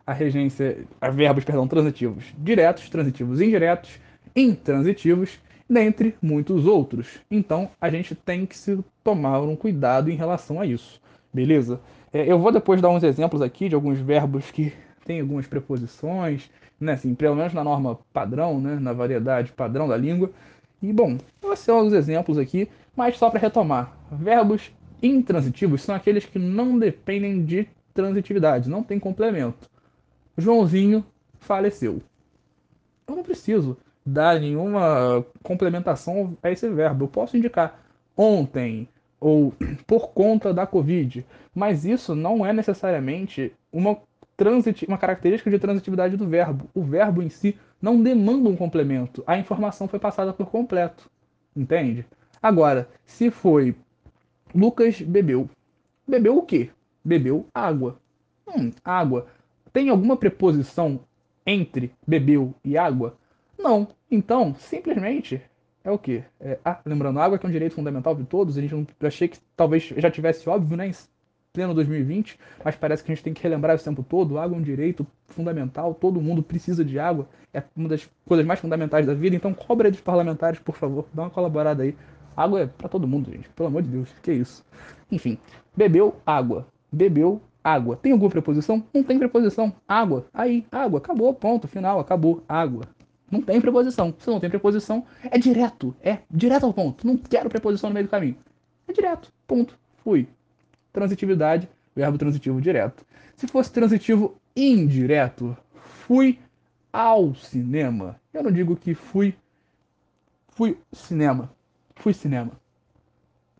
a 0.08 0.14
regência, 0.14 0.86
a 1.02 1.10
verbos, 1.10 1.44
perdão, 1.44 1.68
transitivos 1.68 2.34
diretos, 2.38 2.90
transitivos 2.90 3.42
indiretos, 3.42 4.00
intransitivos, 4.34 5.40
dentre 5.74 6.16
muitos 6.22 6.66
outros. 6.66 7.20
Então, 7.30 7.70
a 7.82 7.90
gente 7.90 8.16
tem 8.16 8.46
que 8.46 8.58
se 8.58 8.80
tomar 9.04 9.42
um 9.42 9.56
cuidado 9.56 10.10
em 10.10 10.16
relação 10.16 10.60
a 10.62 10.66
isso, 10.66 11.02
beleza? 11.34 11.82
É, 12.14 12.32
eu 12.32 12.40
vou 12.40 12.52
depois 12.52 12.80
dar 12.80 12.90
uns 12.90 13.04
exemplos 13.04 13.42
aqui 13.42 13.68
de 13.68 13.76
alguns 13.76 14.00
verbos 14.00 14.52
que 14.52 14.72
têm 15.04 15.22
algumas 15.22 15.48
preposições, 15.48 16.50
né, 16.80 16.94
assim, 16.94 17.16
pelo 17.16 17.36
menos 17.36 17.54
na 17.54 17.64
norma 17.64 18.00
padrão, 18.14 18.60
né, 18.60 18.76
na 18.76 18.94
variedade 18.94 19.52
padrão 19.52 19.88
da 19.88 19.98
língua. 19.98 20.30
E, 20.82 20.94
bom, 20.94 21.18
vou 21.42 21.56
ser 21.56 21.72
alguns 21.72 21.94
exemplos 21.94 22.38
aqui, 22.38 22.70
mas 22.96 23.18
só 23.18 23.30
para 23.30 23.40
retomar. 23.40 23.98
Verbos 24.12 24.72
intransitivos 25.02 25.82
são 25.82 25.96
aqueles 25.96 26.26
que 26.26 26.38
não 26.38 26.78
dependem 26.78 27.44
de 27.44 27.68
transitividade, 27.94 28.70
não 28.70 28.84
tem 28.84 29.00
complemento. 29.00 29.70
Joãozinho 30.38 31.06
faleceu. 31.40 32.02
Eu 33.08 33.16
não 33.16 33.24
preciso 33.24 33.78
dar 34.06 34.40
nenhuma 34.40 35.26
complementação 35.42 36.38
a 36.42 36.52
esse 36.52 36.70
verbo. 36.70 37.06
Eu 37.06 37.10
posso 37.10 37.38
indicar 37.38 37.80
ontem 38.18 38.88
ou 39.20 39.54
por 39.88 40.10
conta 40.10 40.54
da 40.54 40.68
Covid, 40.68 41.26
mas 41.56 41.86
isso 41.86 42.14
não 42.16 42.46
é 42.46 42.52
necessariamente 42.52 43.54
uma, 43.72 43.98
transit 44.36 44.86
uma 44.86 44.98
característica 44.98 45.50
de 45.50 45.60
transitividade 45.60 46.18
do 46.18 46.28
verbo. 46.28 46.70
O 46.74 46.84
verbo 46.84 47.22
em 47.22 47.30
si 47.30 47.58
não 47.82 48.02
demanda 48.02 48.50
um 48.50 48.56
complemento. 48.56 49.24
A 49.26 49.38
informação 49.38 49.88
foi 49.88 50.00
passada 50.00 50.34
por 50.34 50.50
completo. 50.50 51.10
Entende? 51.56 52.06
Agora, 52.42 52.90
se 53.06 53.30
foi 53.30 53.76
Lucas 54.54 55.02
bebeu. 55.02 55.50
Bebeu 56.08 56.38
o 56.38 56.44
quê? 56.44 56.70
Bebeu 57.04 57.48
água. 57.54 57.98
Hum, 58.48 58.72
água. 58.84 59.28
Tem 59.72 59.90
alguma 59.90 60.16
preposição 60.16 61.00
entre 61.46 61.92
bebeu 62.06 62.54
e 62.64 62.78
água? 62.78 63.18
Não. 63.58 63.88
Então, 64.10 64.56
simplesmente 64.56 65.42
é 65.84 65.92
o 65.92 65.98
quê? 65.98 66.24
É, 66.40 66.58
ah, 66.64 66.80
lembrando, 66.86 67.20
água 67.20 67.38
que 67.38 67.46
é 67.46 67.50
um 67.50 67.52
direito 67.52 67.76
fundamental 67.76 68.16
de 68.16 68.24
todos. 68.24 68.58
A 68.58 68.62
gente 68.62 68.74
não 68.74 68.88
achei 69.02 69.28
que 69.28 69.38
talvez 69.56 69.84
já 69.84 70.10
tivesse 70.10 70.48
óbvio, 70.48 70.78
né? 70.78 70.88
Em 70.88 70.94
pleno 71.52 71.74
2020, 71.74 72.40
mas 72.64 72.76
parece 72.76 73.04
que 73.04 73.12
a 73.12 73.16
gente 73.16 73.24
tem 73.24 73.34
que 73.34 73.44
relembrar 73.44 73.76
esse 73.76 73.84
tempo 73.84 74.02
todo. 74.02 74.40
Água 74.40 74.58
é 74.58 74.60
um 74.60 74.64
direito 74.64 75.06
fundamental, 75.28 75.94
todo 75.94 76.20
mundo 76.22 76.42
precisa 76.42 76.84
de 76.84 76.98
água. 76.98 77.28
É 77.54 77.62
uma 77.76 77.90
das 77.90 78.10
coisas 78.26 78.46
mais 78.46 78.60
fundamentais 78.60 79.06
da 79.06 79.14
vida. 79.14 79.36
Então, 79.36 79.54
cobra 79.54 79.92
dos 79.92 80.02
parlamentares, 80.02 80.60
por 80.60 80.76
favor, 80.76 81.06
dá 81.14 81.24
uma 81.24 81.30
colaborada 81.30 81.84
aí. 81.84 81.96
Água 82.36 82.62
é 82.62 82.66
para 82.66 82.90
todo 82.90 83.08
mundo, 83.08 83.30
gente. 83.30 83.48
Pelo 83.50 83.68
amor 83.68 83.84
de 83.84 83.90
Deus, 83.90 84.10
que 84.24 84.32
isso. 84.32 84.66
Enfim, 85.12 85.38
bebeu 85.76 86.16
água. 86.26 86.66
Bebeu 86.92 87.42
água. 87.64 87.96
Tem 87.98 88.12
alguma 88.12 88.32
preposição? 88.32 88.84
Não 88.94 89.04
tem 89.04 89.20
preposição. 89.20 89.72
Água. 89.88 90.26
Aí, 90.34 90.66
água. 90.72 90.98
Acabou, 90.98 91.34
ponto. 91.34 91.68
Final, 91.68 92.00
acabou. 92.00 92.44
Água. 92.48 92.84
Não 93.34 93.42
tem 93.42 93.60
preposição. 93.60 94.14
Se 94.20 94.30
não 94.30 94.40
tem 94.40 94.48
preposição, 94.48 95.04
é 95.24 95.40
direto. 95.40 95.96
É 96.04 96.20
direto 96.30 96.68
ao 96.68 96.74
ponto. 96.74 97.08
Não 97.08 97.18
quero 97.18 97.50
preposição 97.50 97.90
no 97.90 97.96
meio 97.96 98.06
do 98.06 98.10
caminho. 98.12 98.38
É 98.88 98.94
direto. 98.94 99.34
Ponto. 99.48 99.76
Fui. 100.04 100.28
Transitividade, 100.92 101.68
verbo 101.96 102.16
transitivo 102.16 102.62
direto. 102.62 103.04
Se 103.36 103.48
fosse 103.48 103.72
transitivo 103.72 104.40
indireto, 104.56 105.58
fui 106.06 106.38
ao 106.92 107.34
cinema. 107.34 108.22
Eu 108.32 108.44
não 108.44 108.52
digo 108.52 108.76
que 108.76 108.94
fui. 108.94 109.34
Fui 110.50 110.78
cinema. 110.92 111.52
Fui 111.96 112.14
cinema. 112.14 112.52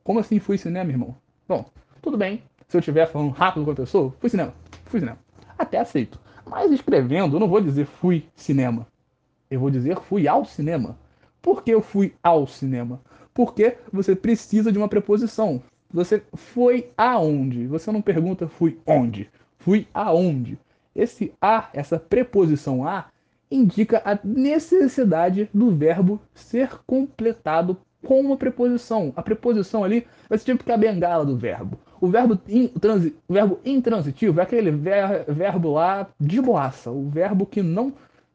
Como 0.04 0.20
assim 0.20 0.38
fui 0.38 0.60
cinema, 0.60 0.92
irmão? 0.92 1.18
Bom, 1.48 1.66
tudo 2.00 2.16
bem. 2.16 2.44
Se 2.68 2.78
eu 2.78 2.80
estiver 2.80 3.08
falando 3.08 3.32
rápido 3.32 3.66
com 3.66 3.72
a 3.72 3.76
pessoa, 3.76 4.14
fui 4.20 4.30
cinema. 4.30 4.54
Fui 4.86 5.00
cinema. 5.00 5.18
Até 5.58 5.80
aceito. 5.80 6.20
Mas 6.46 6.72
escrevendo, 6.72 7.38
eu 7.38 7.40
não 7.40 7.48
vou 7.48 7.60
dizer 7.60 7.88
fui 7.88 8.28
cinema. 8.36 8.86
Eu 9.54 9.60
vou 9.60 9.70
dizer 9.70 10.00
fui 10.00 10.28
ao 10.28 10.44
cinema. 10.44 10.98
Por 11.40 11.64
que 11.64 11.70
eu 11.72 11.82
fui 11.82 12.16
ao 12.24 12.48
cinema? 12.48 13.00
Porque 13.36 13.78
você 13.92 14.16
precisa 14.16 14.72
de 14.72 14.80
uma 14.80 14.88
preposição. 14.88 15.62
Você 15.92 16.24
foi 16.34 16.90
aonde? 16.98 17.68
Você 17.68 17.92
não 17.92 18.02
pergunta 18.02 18.48
fui 18.48 18.80
onde. 18.84 19.30
Fui 19.60 19.88
aonde. 19.94 20.58
Esse 20.96 21.34
a, 21.40 21.70
essa 21.72 22.00
preposição 22.00 22.88
a, 22.88 23.06
indica 23.52 24.02
a 24.04 24.18
necessidade 24.24 25.48
do 25.54 25.70
verbo 25.70 26.20
ser 26.34 26.80
completado 26.88 27.78
com 28.04 28.20
uma 28.22 28.38
preposição. 28.38 29.14
A 29.16 29.22
preposição 29.22 29.84
ali 29.84 30.08
vai 30.28 30.40
ser 30.40 30.46
tipo 30.46 30.64
que 30.64 30.72
a 30.72 30.78
bengala 30.78 31.24
do 31.24 31.38
verbo. 31.38 31.78
O 32.02 32.08
verbo, 32.08 32.40
in, 32.50 32.70
transi, 32.70 33.16
o 33.28 33.34
verbo 33.34 33.60
intransitivo 33.64 34.40
é 34.40 34.44
aquele 34.44 34.72
ver, 34.72 35.26
verbo 35.28 35.74
lá 35.74 36.10
de 36.20 36.42
boaça, 36.42 36.90
o 36.90 37.08
verbo 37.08 37.46
que 37.46 37.62
não 37.62 37.94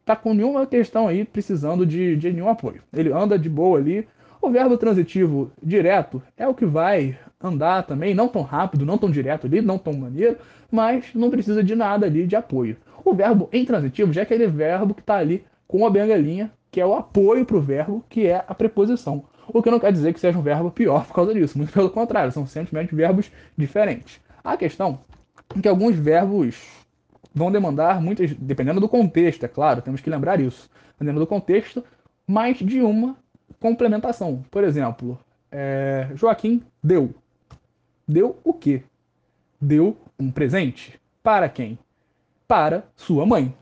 tá 0.09 0.17
com 0.17 0.33
nenhuma 0.33 0.67
questão 0.67 1.07
aí 1.07 1.23
precisando 1.23 1.85
de, 1.85 2.17
de 2.17 2.33
nenhum 2.33 2.49
apoio. 2.49 2.81
Ele 2.95 3.13
anda 3.13 3.39
de 3.39 3.49
boa 3.49 3.79
ali. 3.79 4.09
O 4.41 4.49
verbo 4.49 4.79
transitivo 4.79 5.53
direto 5.63 6.23
é 6.35 6.49
o 6.49 6.55
que 6.55 6.65
vai 6.65 7.19
andar 7.39 7.83
também, 7.83 8.15
não 8.15 8.27
tão 8.27 8.41
rápido, 8.41 8.87
não 8.87 8.97
tão 8.97 9.11
direto 9.11 9.47
ali, 9.47 9.61
não 9.61 9.77
tão 9.77 9.93
maneiro, 9.93 10.39
mas 10.71 11.13
não 11.15 11.29
precisa 11.29 11.63
de 11.63 11.75
nada 11.75 12.07
ali 12.07 12.27
de 12.27 12.35
apoio. 12.35 12.79
O 13.05 13.13
verbo 13.13 13.51
intransitivo 13.53 14.11
já 14.11 14.23
é 14.23 14.25
aquele 14.25 14.47
verbo 14.47 14.95
que 14.95 15.01
está 15.01 15.17
ali 15.17 15.45
com 15.67 15.85
a 15.85 15.91
bengalinha, 15.91 16.51
que 16.71 16.81
é 16.81 16.87
o 16.87 16.95
apoio 16.95 17.45
para 17.45 17.57
o 17.57 17.61
verbo, 17.61 18.03
que 18.09 18.27
é 18.27 18.43
a 18.49 18.55
preposição. 18.55 19.25
O 19.47 19.63
que 19.63 19.71
não 19.71 19.81
quer 19.81 19.93
dizer 19.93 20.15
que 20.15 20.21
seja 20.21 20.39
um 20.39 20.43
verbo 20.43 20.71
pior 20.71 21.05
por 21.07 21.13
causa 21.13 21.35
disso, 21.35 21.59
muito 21.59 21.73
pelo 21.73 21.91
contrário, 21.91 22.33
são 22.33 22.47
simplesmente 22.47 22.95
verbos 22.95 23.31
diferentes. 23.57 24.21
A 24.43 24.57
questão 24.57 25.01
é 25.55 25.61
que 25.61 25.69
alguns 25.69 25.97
verbos 25.97 26.57
vão 27.35 27.51
demandar 27.51 28.01
muitas, 28.01 28.33
dependendo 28.35 28.81
do 28.81 28.89
contexto, 28.89 29.45
é 29.45 29.49
claro, 29.49 29.83
temos 29.83 30.01
que 30.01 30.11
lembrar 30.11 30.41
isso, 30.41 30.69
dependendo 30.93 31.21
do 31.21 31.27
contexto, 31.27 31.85
mais 32.27 32.59
de 32.59 32.81
uma 32.81 33.17
complementação. 33.61 34.45
Por 34.51 34.65
exemplo, 34.65 35.19
é, 35.51 36.09
Joaquim 36.15 36.63
deu. 36.83 37.15
Deu 38.07 38.39
o 38.45 38.53
quê? 38.53 38.83
Deu 39.61 39.97
um 40.19 40.31
presente. 40.31 41.01
Para 41.23 41.49
quem? 41.49 41.79
Para 42.47 42.85
sua 42.97 43.27
mãe. 43.27 43.55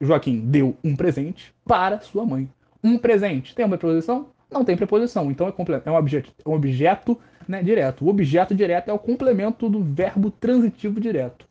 Joaquim 0.00 0.40
deu 0.40 0.76
um 0.82 0.96
presente 0.96 1.54
para 1.64 2.00
sua 2.00 2.24
mãe. 2.24 2.48
Um 2.82 2.98
presente. 2.98 3.54
Tem 3.54 3.64
uma 3.64 3.78
preposição? 3.78 4.28
Não 4.50 4.64
tem 4.64 4.76
preposição. 4.76 5.30
Então 5.30 5.48
é, 5.48 5.52
é 5.84 5.90
um 5.90 5.96
objeto, 5.96 6.32
um 6.46 6.52
objeto 6.52 7.18
né, 7.48 7.62
direto. 7.62 8.04
O 8.04 8.08
objeto 8.08 8.54
direto 8.54 8.90
é 8.90 8.92
o 8.92 8.98
complemento 8.98 9.68
do 9.68 9.82
verbo 9.82 10.30
transitivo 10.30 11.00
direto. 11.00 11.46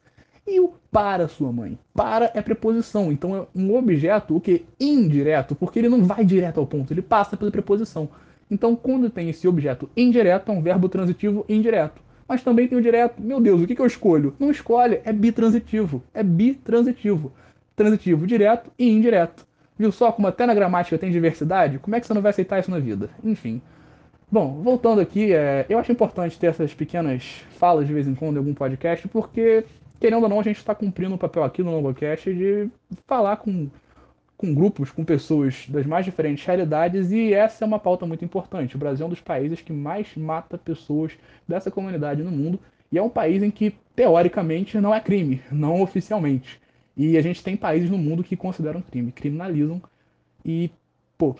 E 0.48 0.60
o 0.60 0.74
para 0.92 1.28
sua 1.28 1.52
mãe? 1.52 1.78
Para 1.94 2.32
é 2.34 2.42
preposição. 2.42 3.12
Então 3.12 3.36
é 3.36 3.46
um 3.56 3.76
objeto, 3.76 4.36
o 4.36 4.42
que? 4.42 4.66
Indireto, 4.80 5.56
porque 5.56 5.80
ele 5.80 5.90
não 5.90 6.04
vai 6.04 6.26
direto 6.26 6.60
ao 6.60 6.68
ponto, 6.68 6.92
ele 6.92 7.02
passa 7.02 7.38
pela 7.38 7.52
preposição. 7.52 8.10
Então, 8.52 8.76
quando 8.76 9.10
tem 9.10 9.30
esse 9.30 9.48
objeto 9.48 9.90
indireto, 9.96 10.52
é 10.52 10.54
um 10.54 10.62
verbo 10.62 10.90
transitivo 10.90 11.46
indireto. 11.48 12.02
Mas 12.28 12.44
também 12.44 12.68
tem 12.68 12.78
o 12.78 12.82
direto. 12.82 13.22
Meu 13.22 13.40
Deus, 13.40 13.62
o 13.62 13.68
que, 13.68 13.80
eu 13.80 13.86
escolho? 13.86 14.36
Não 14.38 14.52
escolhe, 14.52 15.00
é 15.06 15.14
bitransitivo. 15.14 16.04
É 16.14 16.22
bitransitivo. 16.22 17.32
Transitivo 17.78 18.28
direto 18.28 18.70
e 18.78 18.90
indireto. 18.90 19.48
Viu 19.78 19.90
só 19.92 20.12
como 20.12 20.28
até 20.28 20.46
na 20.46 20.54
gramática 20.54 20.98
tem 20.98 21.12
diversidade? 21.12 21.80
Como 21.80 21.96
é 21.96 22.02
que 22.02 22.06
você 22.06 22.14
não 22.14 22.22
vai 22.22 22.32
aceitar 22.32 22.60
isso 22.60 22.70
na 22.70 22.80
vida? 22.80 23.10
Enfim. 23.24 23.62
Bom, 24.30 24.62
voltando 24.62 25.00
aqui, 25.00 25.34
é, 25.34 25.66
eu 25.70 25.80
acho 25.80 25.92
importante 25.92 26.38
ter 26.38 26.48
essas 26.48 26.74
pequenas 26.74 27.44
falas 27.58 27.88
de 27.88 27.94
vez 27.94 28.08
em 28.08 28.16
quando 28.16 28.36
em 28.36 28.40
algum 28.40 28.54
podcast, 28.54 29.08
porque, 29.08 29.66
querendo 30.02 30.24
ou 30.24 30.30
não, 30.30 30.40
a 30.40 30.44
gente 30.44 30.58
está 30.58 30.74
cumprindo 30.74 31.12
o 31.12 31.16
um 31.16 31.18
papel 31.20 31.44
aqui 31.44 31.62
no 31.62 31.72
Longocast 31.72 32.34
de 32.34 32.68
falar 33.06 33.38
com, 33.38 33.70
com 34.36 34.52
grupos, 34.52 34.92
com 34.92 35.06
pessoas 35.06 35.68
das 35.70 35.86
mais 35.86 36.04
diferentes 36.04 36.44
realidades, 36.44 37.12
e 37.12 37.32
essa 37.32 37.64
é 37.64 37.68
uma 37.68 37.78
pauta 37.78 38.04
muito 38.04 38.26
importante. 38.26 38.76
O 38.76 38.80
Brasil 38.80 39.04
é 39.04 39.08
um 39.08 39.12
dos 39.12 39.22
países 39.22 39.62
que 39.62 39.72
mais 39.72 40.16
mata 40.18 40.58
pessoas 40.58 41.14
dessa 41.48 41.70
comunidade 41.70 42.24
no 42.24 42.32
mundo, 42.32 42.60
e 42.92 42.98
é 42.98 43.02
um 43.02 43.10
país 43.10 43.44
em 43.44 43.52
que, 43.52 43.76
teoricamente, 43.96 44.82
não 44.82 44.94
é 44.94 45.00
crime, 45.00 45.40
não 45.52 45.84
oficialmente. 45.84 46.60
E 46.98 47.16
a 47.16 47.22
gente 47.22 47.44
tem 47.44 47.56
países 47.56 47.90
no 47.90 47.98
mundo 47.98 48.24
que 48.24 48.36
consideram 48.36 48.82
crime, 48.82 49.12
criminalizam. 49.12 49.80
E, 50.44 50.72
pô, 51.16 51.36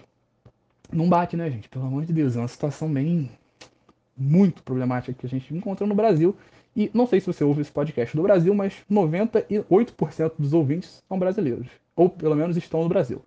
não 0.94 1.10
bate, 1.10 1.36
né, 1.36 1.50
gente? 1.50 1.68
Pelo 1.68 1.88
amor 1.88 2.06
de 2.06 2.14
Deus, 2.14 2.36
é 2.36 2.40
uma 2.40 2.48
situação 2.48 2.94
bem. 2.94 3.30
muito 4.16 4.62
problemática 4.62 5.14
que 5.14 5.26
a 5.26 5.30
gente 5.30 5.52
encontra 5.54 5.88
no 5.88 5.96
Brasil. 5.96 6.38
E 6.76 6.90
não 6.94 7.06
sei 7.06 7.20
se 7.20 7.28
você 7.28 7.44
ouve 7.44 7.62
esse 7.62 7.72
podcast 7.72 8.16
do 8.16 8.24
Brasil, 8.24 8.54
mas 8.54 8.76
98% 8.90 10.34
dos 10.38 10.54
ouvintes 10.54 11.04
são 11.08 11.20
brasileiros. 11.20 11.68
Ou 11.96 12.10
pelo 12.10 12.36
menos 12.36 12.56
estão 12.56 12.84
no 12.84 12.90
Brasil. 12.90 13.22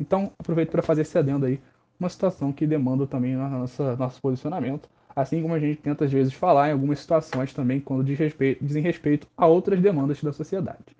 Então, 0.00 0.32
aproveito 0.38 0.70
para 0.70 0.82
fazer 0.82 1.02
esse 1.02 1.16
adendo 1.16 1.46
aí. 1.46 1.60
Uma 1.98 2.08
situação 2.08 2.52
que 2.52 2.66
demanda 2.66 3.06
também 3.06 3.36
nossa, 3.36 3.96
nosso 3.96 4.20
posicionamento. 4.20 4.88
Assim 5.14 5.42
como 5.42 5.54
a 5.54 5.58
gente 5.58 5.80
tenta 5.80 6.04
às 6.04 6.12
vezes 6.12 6.32
falar 6.32 6.68
em 6.68 6.72
algumas 6.72 7.00
situações 7.00 7.52
também 7.52 7.80
quando 7.80 8.04
diz 8.04 8.18
respeito, 8.18 8.64
dizem 8.64 8.82
respeito 8.82 9.26
a 9.36 9.46
outras 9.46 9.80
demandas 9.80 10.22
da 10.22 10.32
sociedade. 10.32 10.96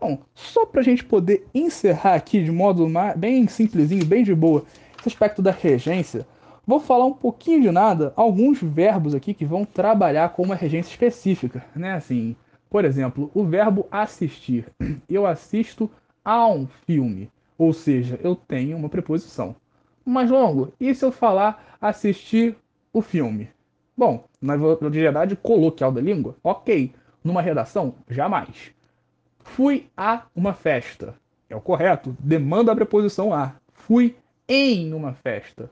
Bom, 0.00 0.18
só 0.34 0.64
para 0.64 0.80
a 0.80 0.84
gente 0.84 1.04
poder 1.04 1.46
encerrar 1.54 2.14
aqui 2.14 2.42
de 2.42 2.52
modo 2.52 2.86
bem 3.16 3.46
simplesinho, 3.48 4.04
bem 4.04 4.22
de 4.22 4.34
boa, 4.34 4.64
esse 4.98 5.08
aspecto 5.08 5.42
da 5.42 5.50
regência, 5.50 6.26
vou 6.68 6.78
falar 6.78 7.06
um 7.06 7.14
pouquinho 7.14 7.62
de 7.62 7.70
nada, 7.70 8.12
alguns 8.14 8.60
verbos 8.62 9.14
aqui 9.14 9.32
que 9.32 9.46
vão 9.46 9.64
trabalhar 9.64 10.28
com 10.34 10.42
uma 10.42 10.54
regência 10.54 10.90
específica, 10.90 11.64
né? 11.74 11.94
Assim, 11.94 12.36
Por 12.68 12.84
exemplo, 12.84 13.30
o 13.32 13.42
verbo 13.42 13.88
assistir. 13.90 14.66
Eu 15.08 15.26
assisto 15.26 15.90
a 16.22 16.46
um 16.46 16.66
filme. 16.86 17.30
Ou 17.56 17.72
seja, 17.72 18.20
eu 18.22 18.36
tenho 18.36 18.76
uma 18.76 18.90
preposição. 18.90 19.56
Mais 20.04 20.30
longo. 20.30 20.72
E 20.78 20.94
se 20.94 21.04
eu 21.04 21.10
falar 21.10 21.76
assistir 21.80 22.54
o 22.92 23.00
filme? 23.00 23.48
Bom, 23.96 24.24
na 24.40 24.54
verdade 24.56 25.34
coloquial 25.34 25.90
da 25.90 26.00
língua, 26.00 26.36
ok. 26.44 26.92
Numa 27.24 27.42
redação, 27.42 27.94
jamais. 28.08 28.72
Fui 29.40 29.88
a 29.96 30.24
uma 30.36 30.52
festa. 30.52 31.14
É 31.48 31.56
o 31.56 31.60
correto. 31.60 32.14
Demanda 32.20 32.70
a 32.70 32.76
preposição 32.76 33.32
a. 33.32 33.54
Fui 33.72 34.14
em 34.46 34.92
uma 34.92 35.14
festa. 35.14 35.70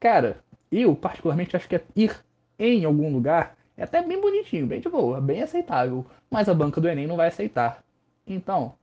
Cara, 0.00 0.38
eu 0.70 0.94
particularmente 0.94 1.56
acho 1.56 1.68
que 1.68 1.76
é 1.76 1.82
ir 1.94 2.20
em 2.58 2.84
algum 2.84 3.12
lugar 3.12 3.56
é 3.78 3.84
até 3.84 4.02
bem 4.02 4.20
bonitinho, 4.20 4.66
bem 4.66 4.80
de 4.80 4.88
boa, 4.88 5.20
bem 5.20 5.40
aceitável. 5.40 6.04
Mas 6.28 6.48
a 6.48 6.54
banca 6.54 6.80
do 6.80 6.88
Enem 6.88 7.06
não 7.06 7.16
vai 7.16 7.28
aceitar. 7.28 7.82
Então, 8.26 8.74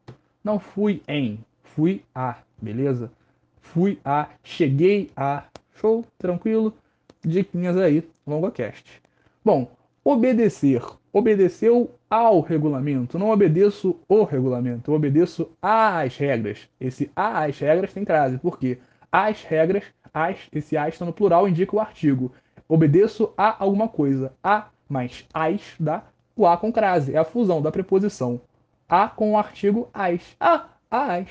não 0.41 0.57
fui 0.57 1.01
em, 1.07 1.39
fui 1.61 2.01
a, 2.15 2.37
beleza? 2.61 3.11
Fui 3.59 3.99
a, 4.05 4.29
cheguei 4.41 5.11
a. 5.15 5.43
Show, 5.75 6.05
tranquilo? 6.17 6.73
Diquinhas 7.21 7.77
aí, 7.77 8.07
LongoCast. 8.25 9.01
Bom, 9.43 9.69
obedecer. 10.03 10.81
Obedeceu 11.11 11.91
ao 12.09 12.39
regulamento. 12.39 13.19
Não 13.19 13.29
obedeço 13.29 13.99
o 14.07 14.23
regulamento. 14.23 14.89
Eu 14.89 14.95
obedeço 14.95 15.51
às 15.61 16.15
regras. 16.17 16.69
Esse 16.79 17.11
às 17.13 17.59
regras 17.59 17.93
tem 17.93 18.05
crase. 18.05 18.37
Por 18.37 18.57
quê? 18.57 18.77
As 19.11 19.43
regras, 19.43 19.83
as, 20.15 20.37
esse 20.53 20.77
as 20.77 20.93
está 20.93 21.05
no 21.05 21.11
plural, 21.11 21.47
indica 21.47 21.75
o 21.75 21.79
artigo. 21.79 22.31
Obedeço 22.67 23.33
a 23.37 23.61
alguma 23.61 23.89
coisa. 23.89 24.33
A 24.41 24.67
mais 24.87 25.25
as 25.33 25.61
dá 25.79 26.03
o 26.35 26.47
a 26.47 26.57
com 26.57 26.71
crase. 26.71 27.13
É 27.13 27.17
a 27.17 27.25
fusão 27.25 27.61
da 27.61 27.71
preposição 27.71 28.41
a 28.87 29.09
com 29.09 29.33
o 29.33 29.37
artigo 29.37 29.89
as. 29.93 30.35
Ah, 30.39 30.69
as. 30.89 31.27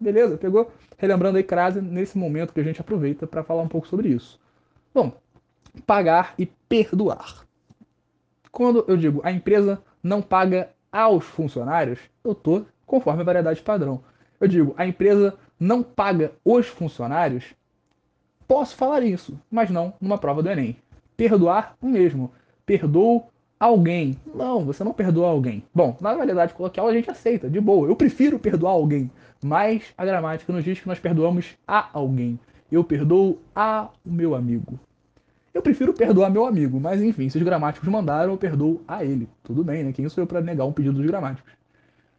Beleza? 0.00 0.36
Pegou? 0.36 0.70
Relembrando 0.98 1.38
aí 1.38 1.44
crase 1.44 1.80
nesse 1.80 2.18
momento 2.18 2.52
que 2.52 2.60
a 2.60 2.64
gente 2.64 2.80
aproveita 2.80 3.26
para 3.26 3.44
falar 3.44 3.62
um 3.62 3.68
pouco 3.68 3.86
sobre 3.86 4.08
isso. 4.08 4.40
Bom, 4.92 5.12
pagar 5.86 6.34
e 6.38 6.46
perdoar. 6.46 7.46
Quando 8.50 8.84
eu 8.88 8.96
digo 8.96 9.20
a 9.24 9.32
empresa 9.32 9.82
não 10.02 10.20
paga 10.20 10.70
aos 10.90 11.24
funcionários, 11.24 11.98
eu 12.22 12.32
estou 12.32 12.66
conforme 12.86 13.22
a 13.22 13.24
variedade 13.24 13.62
padrão. 13.62 14.02
Eu 14.40 14.48
digo 14.48 14.74
a 14.76 14.86
empresa 14.86 15.36
não 15.58 15.82
paga 15.82 16.32
os 16.44 16.66
funcionários, 16.66 17.54
posso 18.46 18.76
falar 18.76 19.02
isso, 19.02 19.38
mas 19.50 19.70
não 19.70 19.94
numa 20.00 20.18
prova 20.18 20.42
do 20.42 20.50
Enem. 20.50 20.76
Perdoar 21.16 21.76
o 21.80 21.86
mesmo. 21.86 22.32
Perdoo 22.66 23.24
alguém. 23.58 24.16
Não, 24.34 24.64
você 24.64 24.82
não 24.84 24.92
perdoa 24.92 25.28
alguém. 25.28 25.64
Bom, 25.74 25.96
na 26.00 26.14
validade 26.14 26.54
coloquial 26.54 26.88
a 26.88 26.92
gente 26.92 27.10
aceita, 27.10 27.48
de 27.48 27.60
boa. 27.60 27.88
Eu 27.88 27.96
prefiro 27.96 28.38
perdoar 28.38 28.72
alguém, 28.72 29.10
mas 29.42 29.92
a 29.96 30.04
gramática 30.04 30.52
nos 30.52 30.64
diz 30.64 30.80
que 30.80 30.88
nós 30.88 30.98
perdoamos 30.98 31.56
a 31.66 31.88
alguém. 31.92 32.38
Eu 32.70 32.82
perdoo 32.82 33.38
a 33.54 33.88
o 34.04 34.10
meu 34.10 34.34
amigo. 34.34 34.78
Eu 35.52 35.62
prefiro 35.62 35.92
perdoar 35.92 36.30
meu 36.30 36.44
amigo, 36.44 36.80
mas 36.80 37.00
enfim, 37.00 37.28
se 37.28 37.38
os 37.38 37.44
gramáticos 37.44 37.88
mandaram, 37.88 38.32
eu 38.32 38.36
perdoo 38.36 38.82
a 38.88 39.04
ele. 39.04 39.28
Tudo 39.44 39.62
bem, 39.62 39.84
né? 39.84 39.92
Quem 39.92 40.08
sou 40.08 40.22
eu 40.22 40.26
para 40.26 40.40
negar 40.40 40.64
um 40.64 40.72
pedido 40.72 40.96
dos 40.96 41.06
gramáticos? 41.06 41.52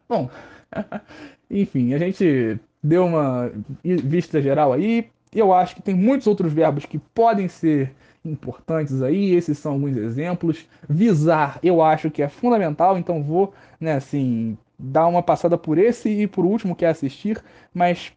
Bom, 0.08 0.30
enfim, 1.50 1.92
a 1.92 1.98
gente 1.98 2.58
deu 2.82 3.04
uma 3.04 3.52
vista 3.84 4.40
geral 4.40 4.72
aí. 4.72 5.10
Eu 5.36 5.52
acho 5.52 5.76
que 5.76 5.82
tem 5.82 5.94
muitos 5.94 6.26
outros 6.26 6.50
verbos 6.50 6.86
que 6.86 6.98
podem 6.98 7.46
ser 7.46 7.94
importantes 8.24 9.02
aí, 9.02 9.34
esses 9.34 9.58
são 9.58 9.72
alguns 9.74 9.94
exemplos. 9.94 10.66
Visar, 10.88 11.58
eu 11.62 11.82
acho 11.82 12.10
que 12.10 12.22
é 12.22 12.28
fundamental, 12.28 12.96
então 12.96 13.22
vou, 13.22 13.52
né, 13.78 13.92
assim, 13.92 14.56
dar 14.78 15.06
uma 15.06 15.22
passada 15.22 15.58
por 15.58 15.76
esse 15.76 16.08
e 16.08 16.26
por 16.26 16.46
último, 16.46 16.74
que 16.74 16.86
é 16.86 16.88
assistir, 16.88 17.44
mas 17.74 18.14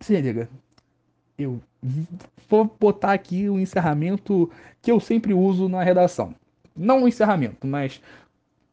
se 0.00 0.20
liga, 0.20 0.48
eu 1.38 1.60
vou 2.48 2.64
botar 2.80 3.12
aqui 3.12 3.48
o 3.48 3.60
encerramento 3.60 4.50
que 4.82 4.90
eu 4.90 4.98
sempre 4.98 5.32
uso 5.32 5.68
na 5.68 5.84
redação. 5.84 6.34
Não 6.76 7.04
o 7.04 7.08
encerramento, 7.08 7.68
mas 7.68 8.02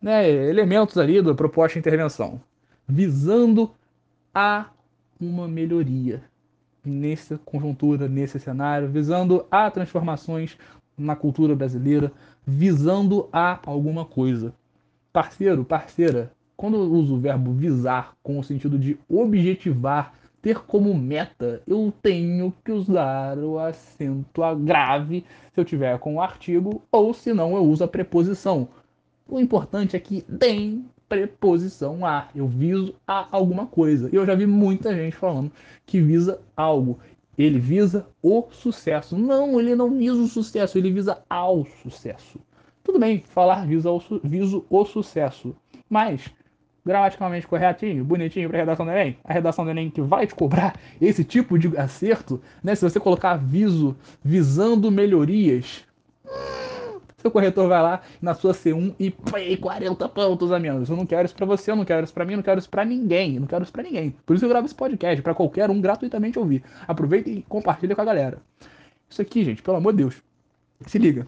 né, 0.02 0.28
elementos 0.28 0.98
ali 0.98 1.22
da 1.22 1.36
proposta 1.36 1.74
de 1.74 1.80
intervenção. 1.80 2.42
Visando 2.88 3.72
a 4.34 4.72
uma 5.22 5.48
melhoria 5.48 6.24
nessa 6.86 7.38
conjuntura, 7.44 8.08
nesse 8.08 8.40
cenário, 8.40 8.90
visando 8.90 9.46
a 9.50 9.70
transformações 9.70 10.58
na 10.98 11.16
cultura 11.16 11.56
brasileira, 11.56 12.12
visando 12.46 13.28
a 13.32 13.60
alguma 13.66 14.06
coisa. 14.06 14.54
Parceiro, 15.12 15.64
parceira, 15.64 16.32
quando 16.56 16.78
eu 16.78 16.92
uso 16.92 17.16
o 17.16 17.20
verbo 17.20 17.52
visar 17.52 18.14
com 18.24 18.40
o 18.40 18.44
sentido 18.44 18.80
de 18.80 18.98
objetivar, 19.10 20.14
ter 20.42 20.60
como 20.60 20.94
meta, 20.94 21.62
eu 21.68 21.92
tenho 22.02 22.54
que 22.64 22.72
usar 22.72 23.38
o 23.38 23.58
acento 23.58 24.42
grave 24.60 25.26
se 25.54 25.60
eu 25.60 25.66
tiver 25.66 25.98
com 25.98 26.16
o 26.16 26.22
artigo, 26.22 26.84
ou 26.92 27.14
se 27.14 27.34
não 27.34 27.56
eu 27.56 27.64
uso 27.64 27.84
a 27.84 27.88
preposição. 27.88 28.68
O 29.28 29.40
importante 29.40 29.96
é 29.96 30.00
que 30.00 30.22
tem 30.22 30.86
preposição 31.08 32.06
a. 32.06 32.28
Eu 32.36 32.48
viso 32.48 32.96
a 33.08 33.28
alguma 33.32 33.66
coisa. 33.66 34.10
E 34.12 34.16
eu 34.16 34.26
já 34.26 34.36
vi 34.36 34.46
muita 34.46 34.94
gente 34.96 35.16
falando 35.16 35.52
que 35.86 36.02
visa 36.02 36.40
algo. 36.56 37.00
Ele 37.38 37.60
visa 37.60 38.08
o 38.22 38.48
sucesso. 38.52 39.18
Não, 39.18 39.60
ele 39.60 39.76
não 39.76 39.92
visa 39.98 40.22
o 40.22 40.28
sucesso, 40.28 40.78
ele 40.78 40.92
visa 40.92 41.20
ao 41.30 41.66
sucesso. 41.84 42.40
Tudo 42.84 43.00
bem, 43.00 43.24
falar 43.28 43.66
visa 43.66 43.90
o, 43.92 44.02
viso 44.24 44.66
o 44.70 44.86
sucesso. 44.86 45.56
Mas, 45.90 46.30
gramaticalmente 46.86 47.48
corretinho, 47.48 48.06
bonitinho 48.06 48.48
para 48.48 48.60
a 48.60 48.62
redação 48.62 48.86
do 48.86 48.92
Enem, 48.92 49.18
a 49.24 49.34
redação 49.34 49.66
do 49.66 49.72
Enem 49.72 49.90
que 49.90 50.02
vai 50.02 50.28
te 50.28 50.36
cobrar 50.36 50.80
esse 51.02 51.24
tipo 51.24 51.58
de 51.58 51.76
acerto, 51.78 52.42
né? 52.64 52.76
Se 52.76 52.88
você 52.88 53.00
colocar 53.00 53.36
viso, 53.38 53.98
visando 54.24 54.92
melhorias, 54.92 55.84
seu 57.26 57.32
corretor 57.32 57.68
vai 57.68 57.82
lá 57.82 58.02
na 58.22 58.36
sua 58.36 58.54
C1 58.54 58.94
e 59.00 59.10
põe 59.10 59.58
40 59.58 60.08
pontos 60.10 60.52
a 60.52 60.60
menos. 60.60 60.90
Eu 60.90 60.96
não 60.96 61.08
quero 61.08 61.26
isso 61.26 61.36
para 61.36 61.46
você, 61.46 61.72
eu 61.72 61.76
não 61.76 61.84
quero 61.84 62.04
isso 62.04 62.14
para 62.14 62.24
mim, 62.24 62.34
eu 62.34 62.38
não 62.38 62.44
quero 62.44 62.60
isso 62.60 62.70
para 62.70 62.86
ninguém, 62.86 63.36
eu 63.36 63.42
não 63.42 63.48
quero 63.48 63.64
isso 63.64 63.72
para 63.72 63.82
ninguém. 63.82 64.16
Por 64.26 64.36
isso 64.36 64.46
eu 64.46 64.50
gravo 64.50 64.68
esse 64.68 64.76
podcast, 64.76 65.22
para 65.24 65.34
qualquer 65.34 65.70
um 65.72 65.82
gratuitamente 65.82 66.38
ouvir. 66.38 66.64
Aproveita 66.88 67.30
e 67.30 67.42
compartilha 67.42 67.96
com 67.96 68.02
a 68.02 68.06
galera. 68.06 68.38
Isso 69.10 69.22
aqui, 69.22 69.44
gente, 69.44 69.64
pelo 69.64 69.78
amor 69.78 69.94
de 69.94 69.98
Deus. 69.98 70.22
Se 70.86 71.00
liga. 71.00 71.28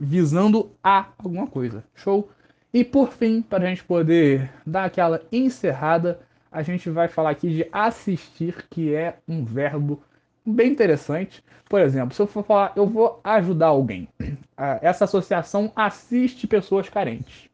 Visando 0.00 0.72
a 0.82 1.06
alguma 1.16 1.46
coisa. 1.46 1.84
Show? 1.94 2.28
E 2.74 2.84
por 2.84 3.12
fim, 3.12 3.40
para 3.40 3.64
a 3.64 3.68
gente 3.68 3.84
poder 3.84 4.50
dar 4.66 4.84
aquela 4.84 5.22
encerrada, 5.30 6.20
a 6.50 6.62
gente 6.62 6.90
vai 6.90 7.06
falar 7.06 7.30
aqui 7.30 7.48
de 7.48 7.68
assistir, 7.70 8.66
que 8.68 8.92
é 8.92 9.18
um 9.28 9.44
verbo 9.44 10.02
bem 10.46 10.70
interessante. 10.70 11.42
Por 11.68 11.80
exemplo, 11.80 12.14
se 12.14 12.22
eu 12.22 12.26
for 12.26 12.44
falar, 12.44 12.72
eu 12.76 12.86
vou 12.86 13.20
ajudar 13.24 13.68
alguém. 13.68 14.08
Ah, 14.58 14.78
essa 14.80 15.04
associação 15.04 15.70
assiste 15.76 16.46
pessoas 16.46 16.88
carentes. 16.88 17.50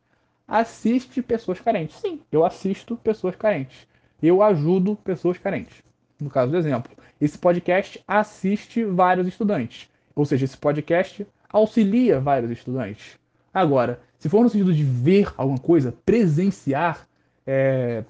Assiste 0.47 1.21
pessoas 1.21 1.59
carentes. 1.59 1.97
Sim, 1.97 2.21
eu 2.31 2.45
assisto 2.45 2.97
pessoas 2.97 3.35
carentes. 3.35 3.89
Eu 4.23 4.41
ajudo 4.41 4.95
pessoas 4.95 5.37
carentes. 5.37 5.83
No 6.21 6.31
caso 6.31 6.53
do 6.53 6.57
exemplo, 6.57 6.93
esse 7.21 7.37
podcast 7.37 8.01
assiste 8.07 8.85
vários 8.85 9.27
estudantes. 9.27 9.91
Ou 10.15 10.25
seja, 10.25 10.45
esse 10.45 10.57
podcast 10.57 11.27
auxilia 11.53 12.21
vários 12.21 12.53
estudantes. 12.53 13.19
Agora, 13.53 14.01
se 14.17 14.29
for 14.29 14.43
no 14.43 14.49
sentido 14.49 14.73
de 14.73 14.85
ver 14.85 15.33
alguma 15.37 15.59
coisa, 15.59 15.93
presenciar, 16.05 17.09
é, 17.45 18.05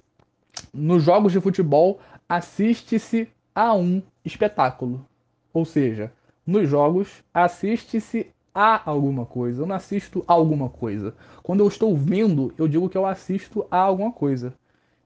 nos 0.73 1.03
jogos 1.03 1.33
de 1.33 1.41
futebol, 1.41 1.99
assiste-se 2.29 3.29
a 3.55 3.75
um 3.75 4.03
espetáculo. 4.25 5.07
Ou 5.53 5.65
seja, 5.65 6.13
nos 6.47 6.69
jogos 6.69 7.23
assiste-se 7.33 8.27
a 8.55 8.89
alguma 8.89 9.25
coisa. 9.25 9.63
Eu 9.63 9.67
não 9.67 9.77
assisto 9.77 10.25
a 10.27 10.33
alguma 10.33 10.69
coisa. 10.69 11.15
Quando 11.43 11.61
eu 11.61 11.69
estou 11.69 11.97
vendo, 11.97 12.53
eu 12.59 12.69
digo 12.69 12.89
que 12.89 12.97
eu 12.97 13.07
assisto 13.07 13.67
a 13.71 13.79
alguma 13.79 14.13
coisa. 14.13 14.53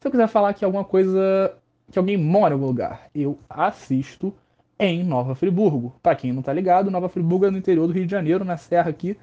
Se 0.00 0.06
eu 0.06 0.10
quiser 0.10 0.28
falar 0.28 0.54
que 0.54 0.64
alguma 0.64 0.84
coisa. 0.84 1.54
que 1.90 1.98
alguém 1.98 2.16
mora 2.16 2.52
em 2.52 2.56
algum 2.56 2.66
lugar, 2.66 3.08
eu 3.14 3.38
assisto 3.48 4.34
em 4.78 5.04
Nova 5.04 5.34
Friburgo. 5.34 5.94
Para 6.02 6.16
quem 6.16 6.32
não 6.32 6.42
tá 6.42 6.52
ligado, 6.52 6.90
Nova 6.90 7.08
Friburgo 7.08 7.46
é 7.46 7.50
no 7.50 7.58
interior 7.58 7.86
do 7.86 7.92
Rio 7.92 8.06
de 8.06 8.10
Janeiro, 8.10 8.44
na 8.44 8.56
serra 8.56 8.90
aqui. 8.90 9.16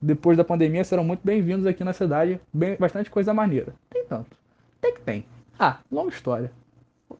Depois 0.00 0.36
da 0.36 0.44
pandemia 0.44 0.84
serão 0.84 1.02
muito 1.02 1.20
bem-vindos 1.24 1.66
aqui 1.66 1.82
na 1.82 1.92
cidade. 1.92 2.40
Bem, 2.52 2.76
bastante 2.76 3.10
coisa 3.10 3.34
maneira. 3.34 3.74
Tem 3.90 4.04
tanto. 4.04 4.36
Tem 4.80 4.94
que 4.94 5.00
tem. 5.00 5.24
Ah, 5.58 5.78
longa 5.90 6.10
história. 6.10 6.52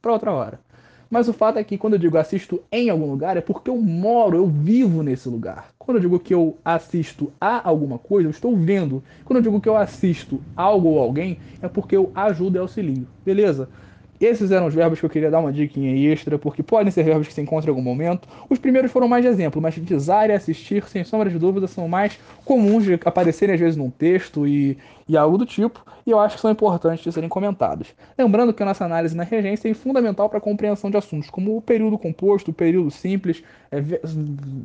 Para 0.01 0.13
outra 0.13 0.31
hora. 0.33 0.61
Mas 1.11 1.27
o 1.29 1.33
fato 1.33 1.59
é 1.59 1.65
que 1.65 1.79
quando 1.79 1.95
eu 1.95 1.99
digo 1.99 2.19
assisto 2.19 2.63
em 2.71 2.91
algum 2.91 3.11
lugar 3.11 3.37
é 3.37 3.41
porque 3.41 3.71
eu 3.71 3.77
moro, 3.77 4.37
eu 4.37 4.47
vivo 4.47 5.03
nesse 5.03 5.29
lugar. 5.29 5.71
Quando 5.79 5.97
eu 5.97 6.03
digo 6.03 6.19
que 6.21 6.35
eu 6.35 6.59
assisto 6.63 7.33
a 7.41 7.67
alguma 7.67 7.99
coisa, 7.99 8.27
eu 8.27 8.31
estou 8.31 8.55
vendo. 8.55 9.03
Quando 9.25 9.39
eu 9.39 9.43
digo 9.43 9.61
que 9.61 9.69
eu 9.69 9.77
assisto 9.77 10.41
algo 10.55 10.89
ou 10.89 10.99
alguém, 10.99 11.39
é 11.63 11.69
porque 11.69 11.97
eu 11.97 12.13
ajudo 12.15 12.57
e 12.57 12.59
auxilio. 12.59 13.09
Beleza? 13.25 13.71
Esses 14.21 14.51
eram 14.51 14.67
os 14.67 14.75
verbos 14.75 14.99
que 14.99 15.07
eu 15.07 15.11
queria 15.11 15.31
dar 15.31 15.39
uma 15.39 15.53
dica 15.53 15.79
extra, 15.79 16.39
porque 16.39 16.63
podem 16.63 16.91
ser 16.91 17.05
verbos 17.05 17.29
que 17.29 17.35
se 17.35 17.41
encontram 17.41 17.73
em 17.73 17.77
algum 17.77 17.83
momento. 17.83 18.29
Os 18.49 18.59
primeiros 18.59 18.91
foram 18.91 19.07
mais 19.09 19.25
de 19.25 19.31
exemplo, 19.31 19.61
mas 19.61 19.77
desire 19.79 20.31
e 20.31 20.33
assistir, 20.33 20.85
sem 20.89 21.05
sombra 21.05 21.31
de 21.31 21.39
dúvida, 21.39 21.67
são 21.67 21.89
mais 21.89 22.19
comuns 22.45 22.85
de 22.85 22.99
aparecerem 23.05 23.55
às 23.55 23.61
vezes 23.61 23.77
num 23.77 23.91
texto 23.91 24.47
e, 24.47 24.77
e 25.09 25.17
algo 25.17 25.39
do 25.39 25.47
tipo, 25.47 25.85
e 26.07 26.11
eu 26.11 26.19
acho 26.19 26.37
que 26.37 26.41
são 26.41 26.51
importantes 26.51 27.05
de 27.05 27.13
serem 27.13 27.29
comentados. 27.29 27.95
Lembrando 28.17 28.55
que 28.55 28.63
a 28.63 28.67
nossa 28.67 28.85
análise 28.85 29.15
na 29.15 29.25
regência 29.25 29.69
é 29.69 29.75
fundamental 29.75 30.29
para 30.29 30.39
a 30.39 30.41
compreensão 30.41 30.91
de 30.91 30.97
assuntos 30.97 31.29
como 31.29 31.57
o 31.57 31.61
período 31.61 31.99
composto, 31.99 32.51
o 32.51 32.55
período 32.55 32.91
simples, 32.91 33.43
é, 33.71 33.83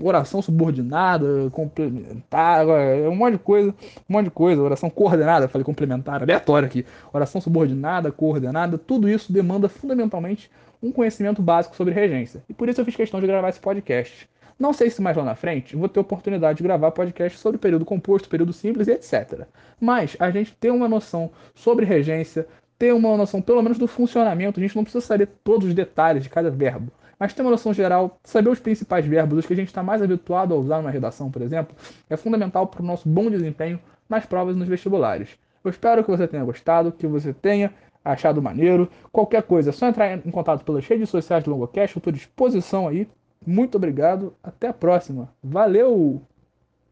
oração 0.02 0.42
subordinada, 0.42 1.50
complementar, 1.52 2.66
é 2.68 3.10
um 3.10 3.16
monte 3.16 3.34
de 3.34 3.40
coisa, 3.40 3.76
um 4.10 4.14
monte 4.14 4.26
de 4.26 4.32
coisa, 4.32 4.62
oração 4.62 4.90
coordenada, 4.90 5.50
falei 5.50 5.66
complementar, 5.66 6.24
aleatório 6.24 6.66
aqui, 6.66 6.86
oração 7.12 7.42
subordinada, 7.42 8.12
coordenada, 8.12 8.78
tudo 8.78 9.10
isso 9.10 9.32
demanda 9.44 9.68
fundamentalmente 9.68 10.50
um 10.82 10.92
conhecimento 10.92 11.42
básico 11.42 11.76
sobre 11.76 11.94
regência. 11.94 12.42
E 12.48 12.54
por 12.54 12.70
isso 12.70 12.80
eu 12.80 12.86
fiz 12.86 12.96
questão 12.96 13.20
de 13.20 13.28
gravar 13.28 13.50
esse 13.50 13.60
podcast. 13.60 14.28
Não 14.58 14.72
sei 14.72 14.90
se 14.90 15.02
mais 15.02 15.18
lá 15.18 15.24
na 15.24 15.36
frente 15.36 15.76
vou 15.76 15.90
ter 15.90 16.00
oportunidade 16.00 16.58
de 16.58 16.64
gravar 16.64 16.92
podcast 16.92 17.38
sobre 17.38 17.58
período 17.58 17.84
composto, 17.84 18.30
período 18.30 18.54
simples 18.54 18.88
e 18.88 18.92
etc. 18.92 19.46
Mas 19.80 20.16
a 20.20 20.32
gente 20.32 20.56
ter 20.56 20.72
uma 20.72 20.88
noção 20.88 21.32
sobre 21.54 21.86
regência, 21.86 22.48
ter 22.80 22.94
uma 22.94 23.18
noção 23.18 23.42
pelo 23.42 23.62
menos 23.62 23.78
do 23.78 23.88
funcionamento, 23.88 24.60
a 24.60 24.64
gente 24.64 24.76
não 24.76 24.84
precisa 24.84 25.06
saber 25.06 25.28
todos 25.44 25.68
os 25.68 25.74
detalhes 25.74 26.24
de 26.24 26.30
cada 26.30 26.50
verbo, 26.50 26.92
mas 27.20 27.34
ter 27.34 27.42
uma 27.42 27.52
noção 27.52 27.74
geral, 27.74 28.18
saber 28.24 28.50
os 28.50 28.60
principais 28.60 29.06
verbos, 29.06 29.40
os 29.40 29.46
que 29.46 29.54
a 29.54 29.56
gente 29.56 29.68
está 29.68 29.84
mais 29.84 30.02
habituado 30.02 30.54
a 30.54 30.58
usar 30.58 30.78
numa 30.78 30.92
redação, 30.92 31.30
por 31.30 31.42
exemplo, 31.42 31.76
é 32.10 32.16
fundamental 32.16 32.68
para 32.68 32.82
o 32.82 32.86
nosso 32.86 33.08
bom 33.10 33.30
desempenho 33.30 33.80
nas 34.08 34.26
provas 34.26 34.56
e 34.56 34.60
nos 34.60 34.68
vestibulares. 34.68 35.30
Eu 35.64 35.72
espero 35.72 36.04
que 36.04 36.12
você 36.12 36.28
tenha 36.28 36.44
gostado, 36.44 36.92
que 36.92 37.08
você 37.08 37.34
tenha 37.34 37.74
achado 38.04 38.42
maneiro. 38.42 38.90
Qualquer 39.12 39.44
coisa, 39.44 39.70
é 39.70 39.74
só 39.74 39.88
entrar 39.88 40.14
em 40.14 40.32
contato 40.32 40.64
pelas 40.64 40.86
redes 40.86 41.10
sociais 41.10 41.44
do 41.44 41.52
Longocast, 41.52 41.96
eu 41.96 42.00
estou 42.00 42.12
à 42.12 42.14
disposição 42.14 42.88
aí. 42.88 43.08
Muito 43.46 43.76
obrigado, 43.76 44.36
até 44.42 44.68
a 44.68 44.74
próxima. 44.74 45.34
Valeu! 45.44 46.22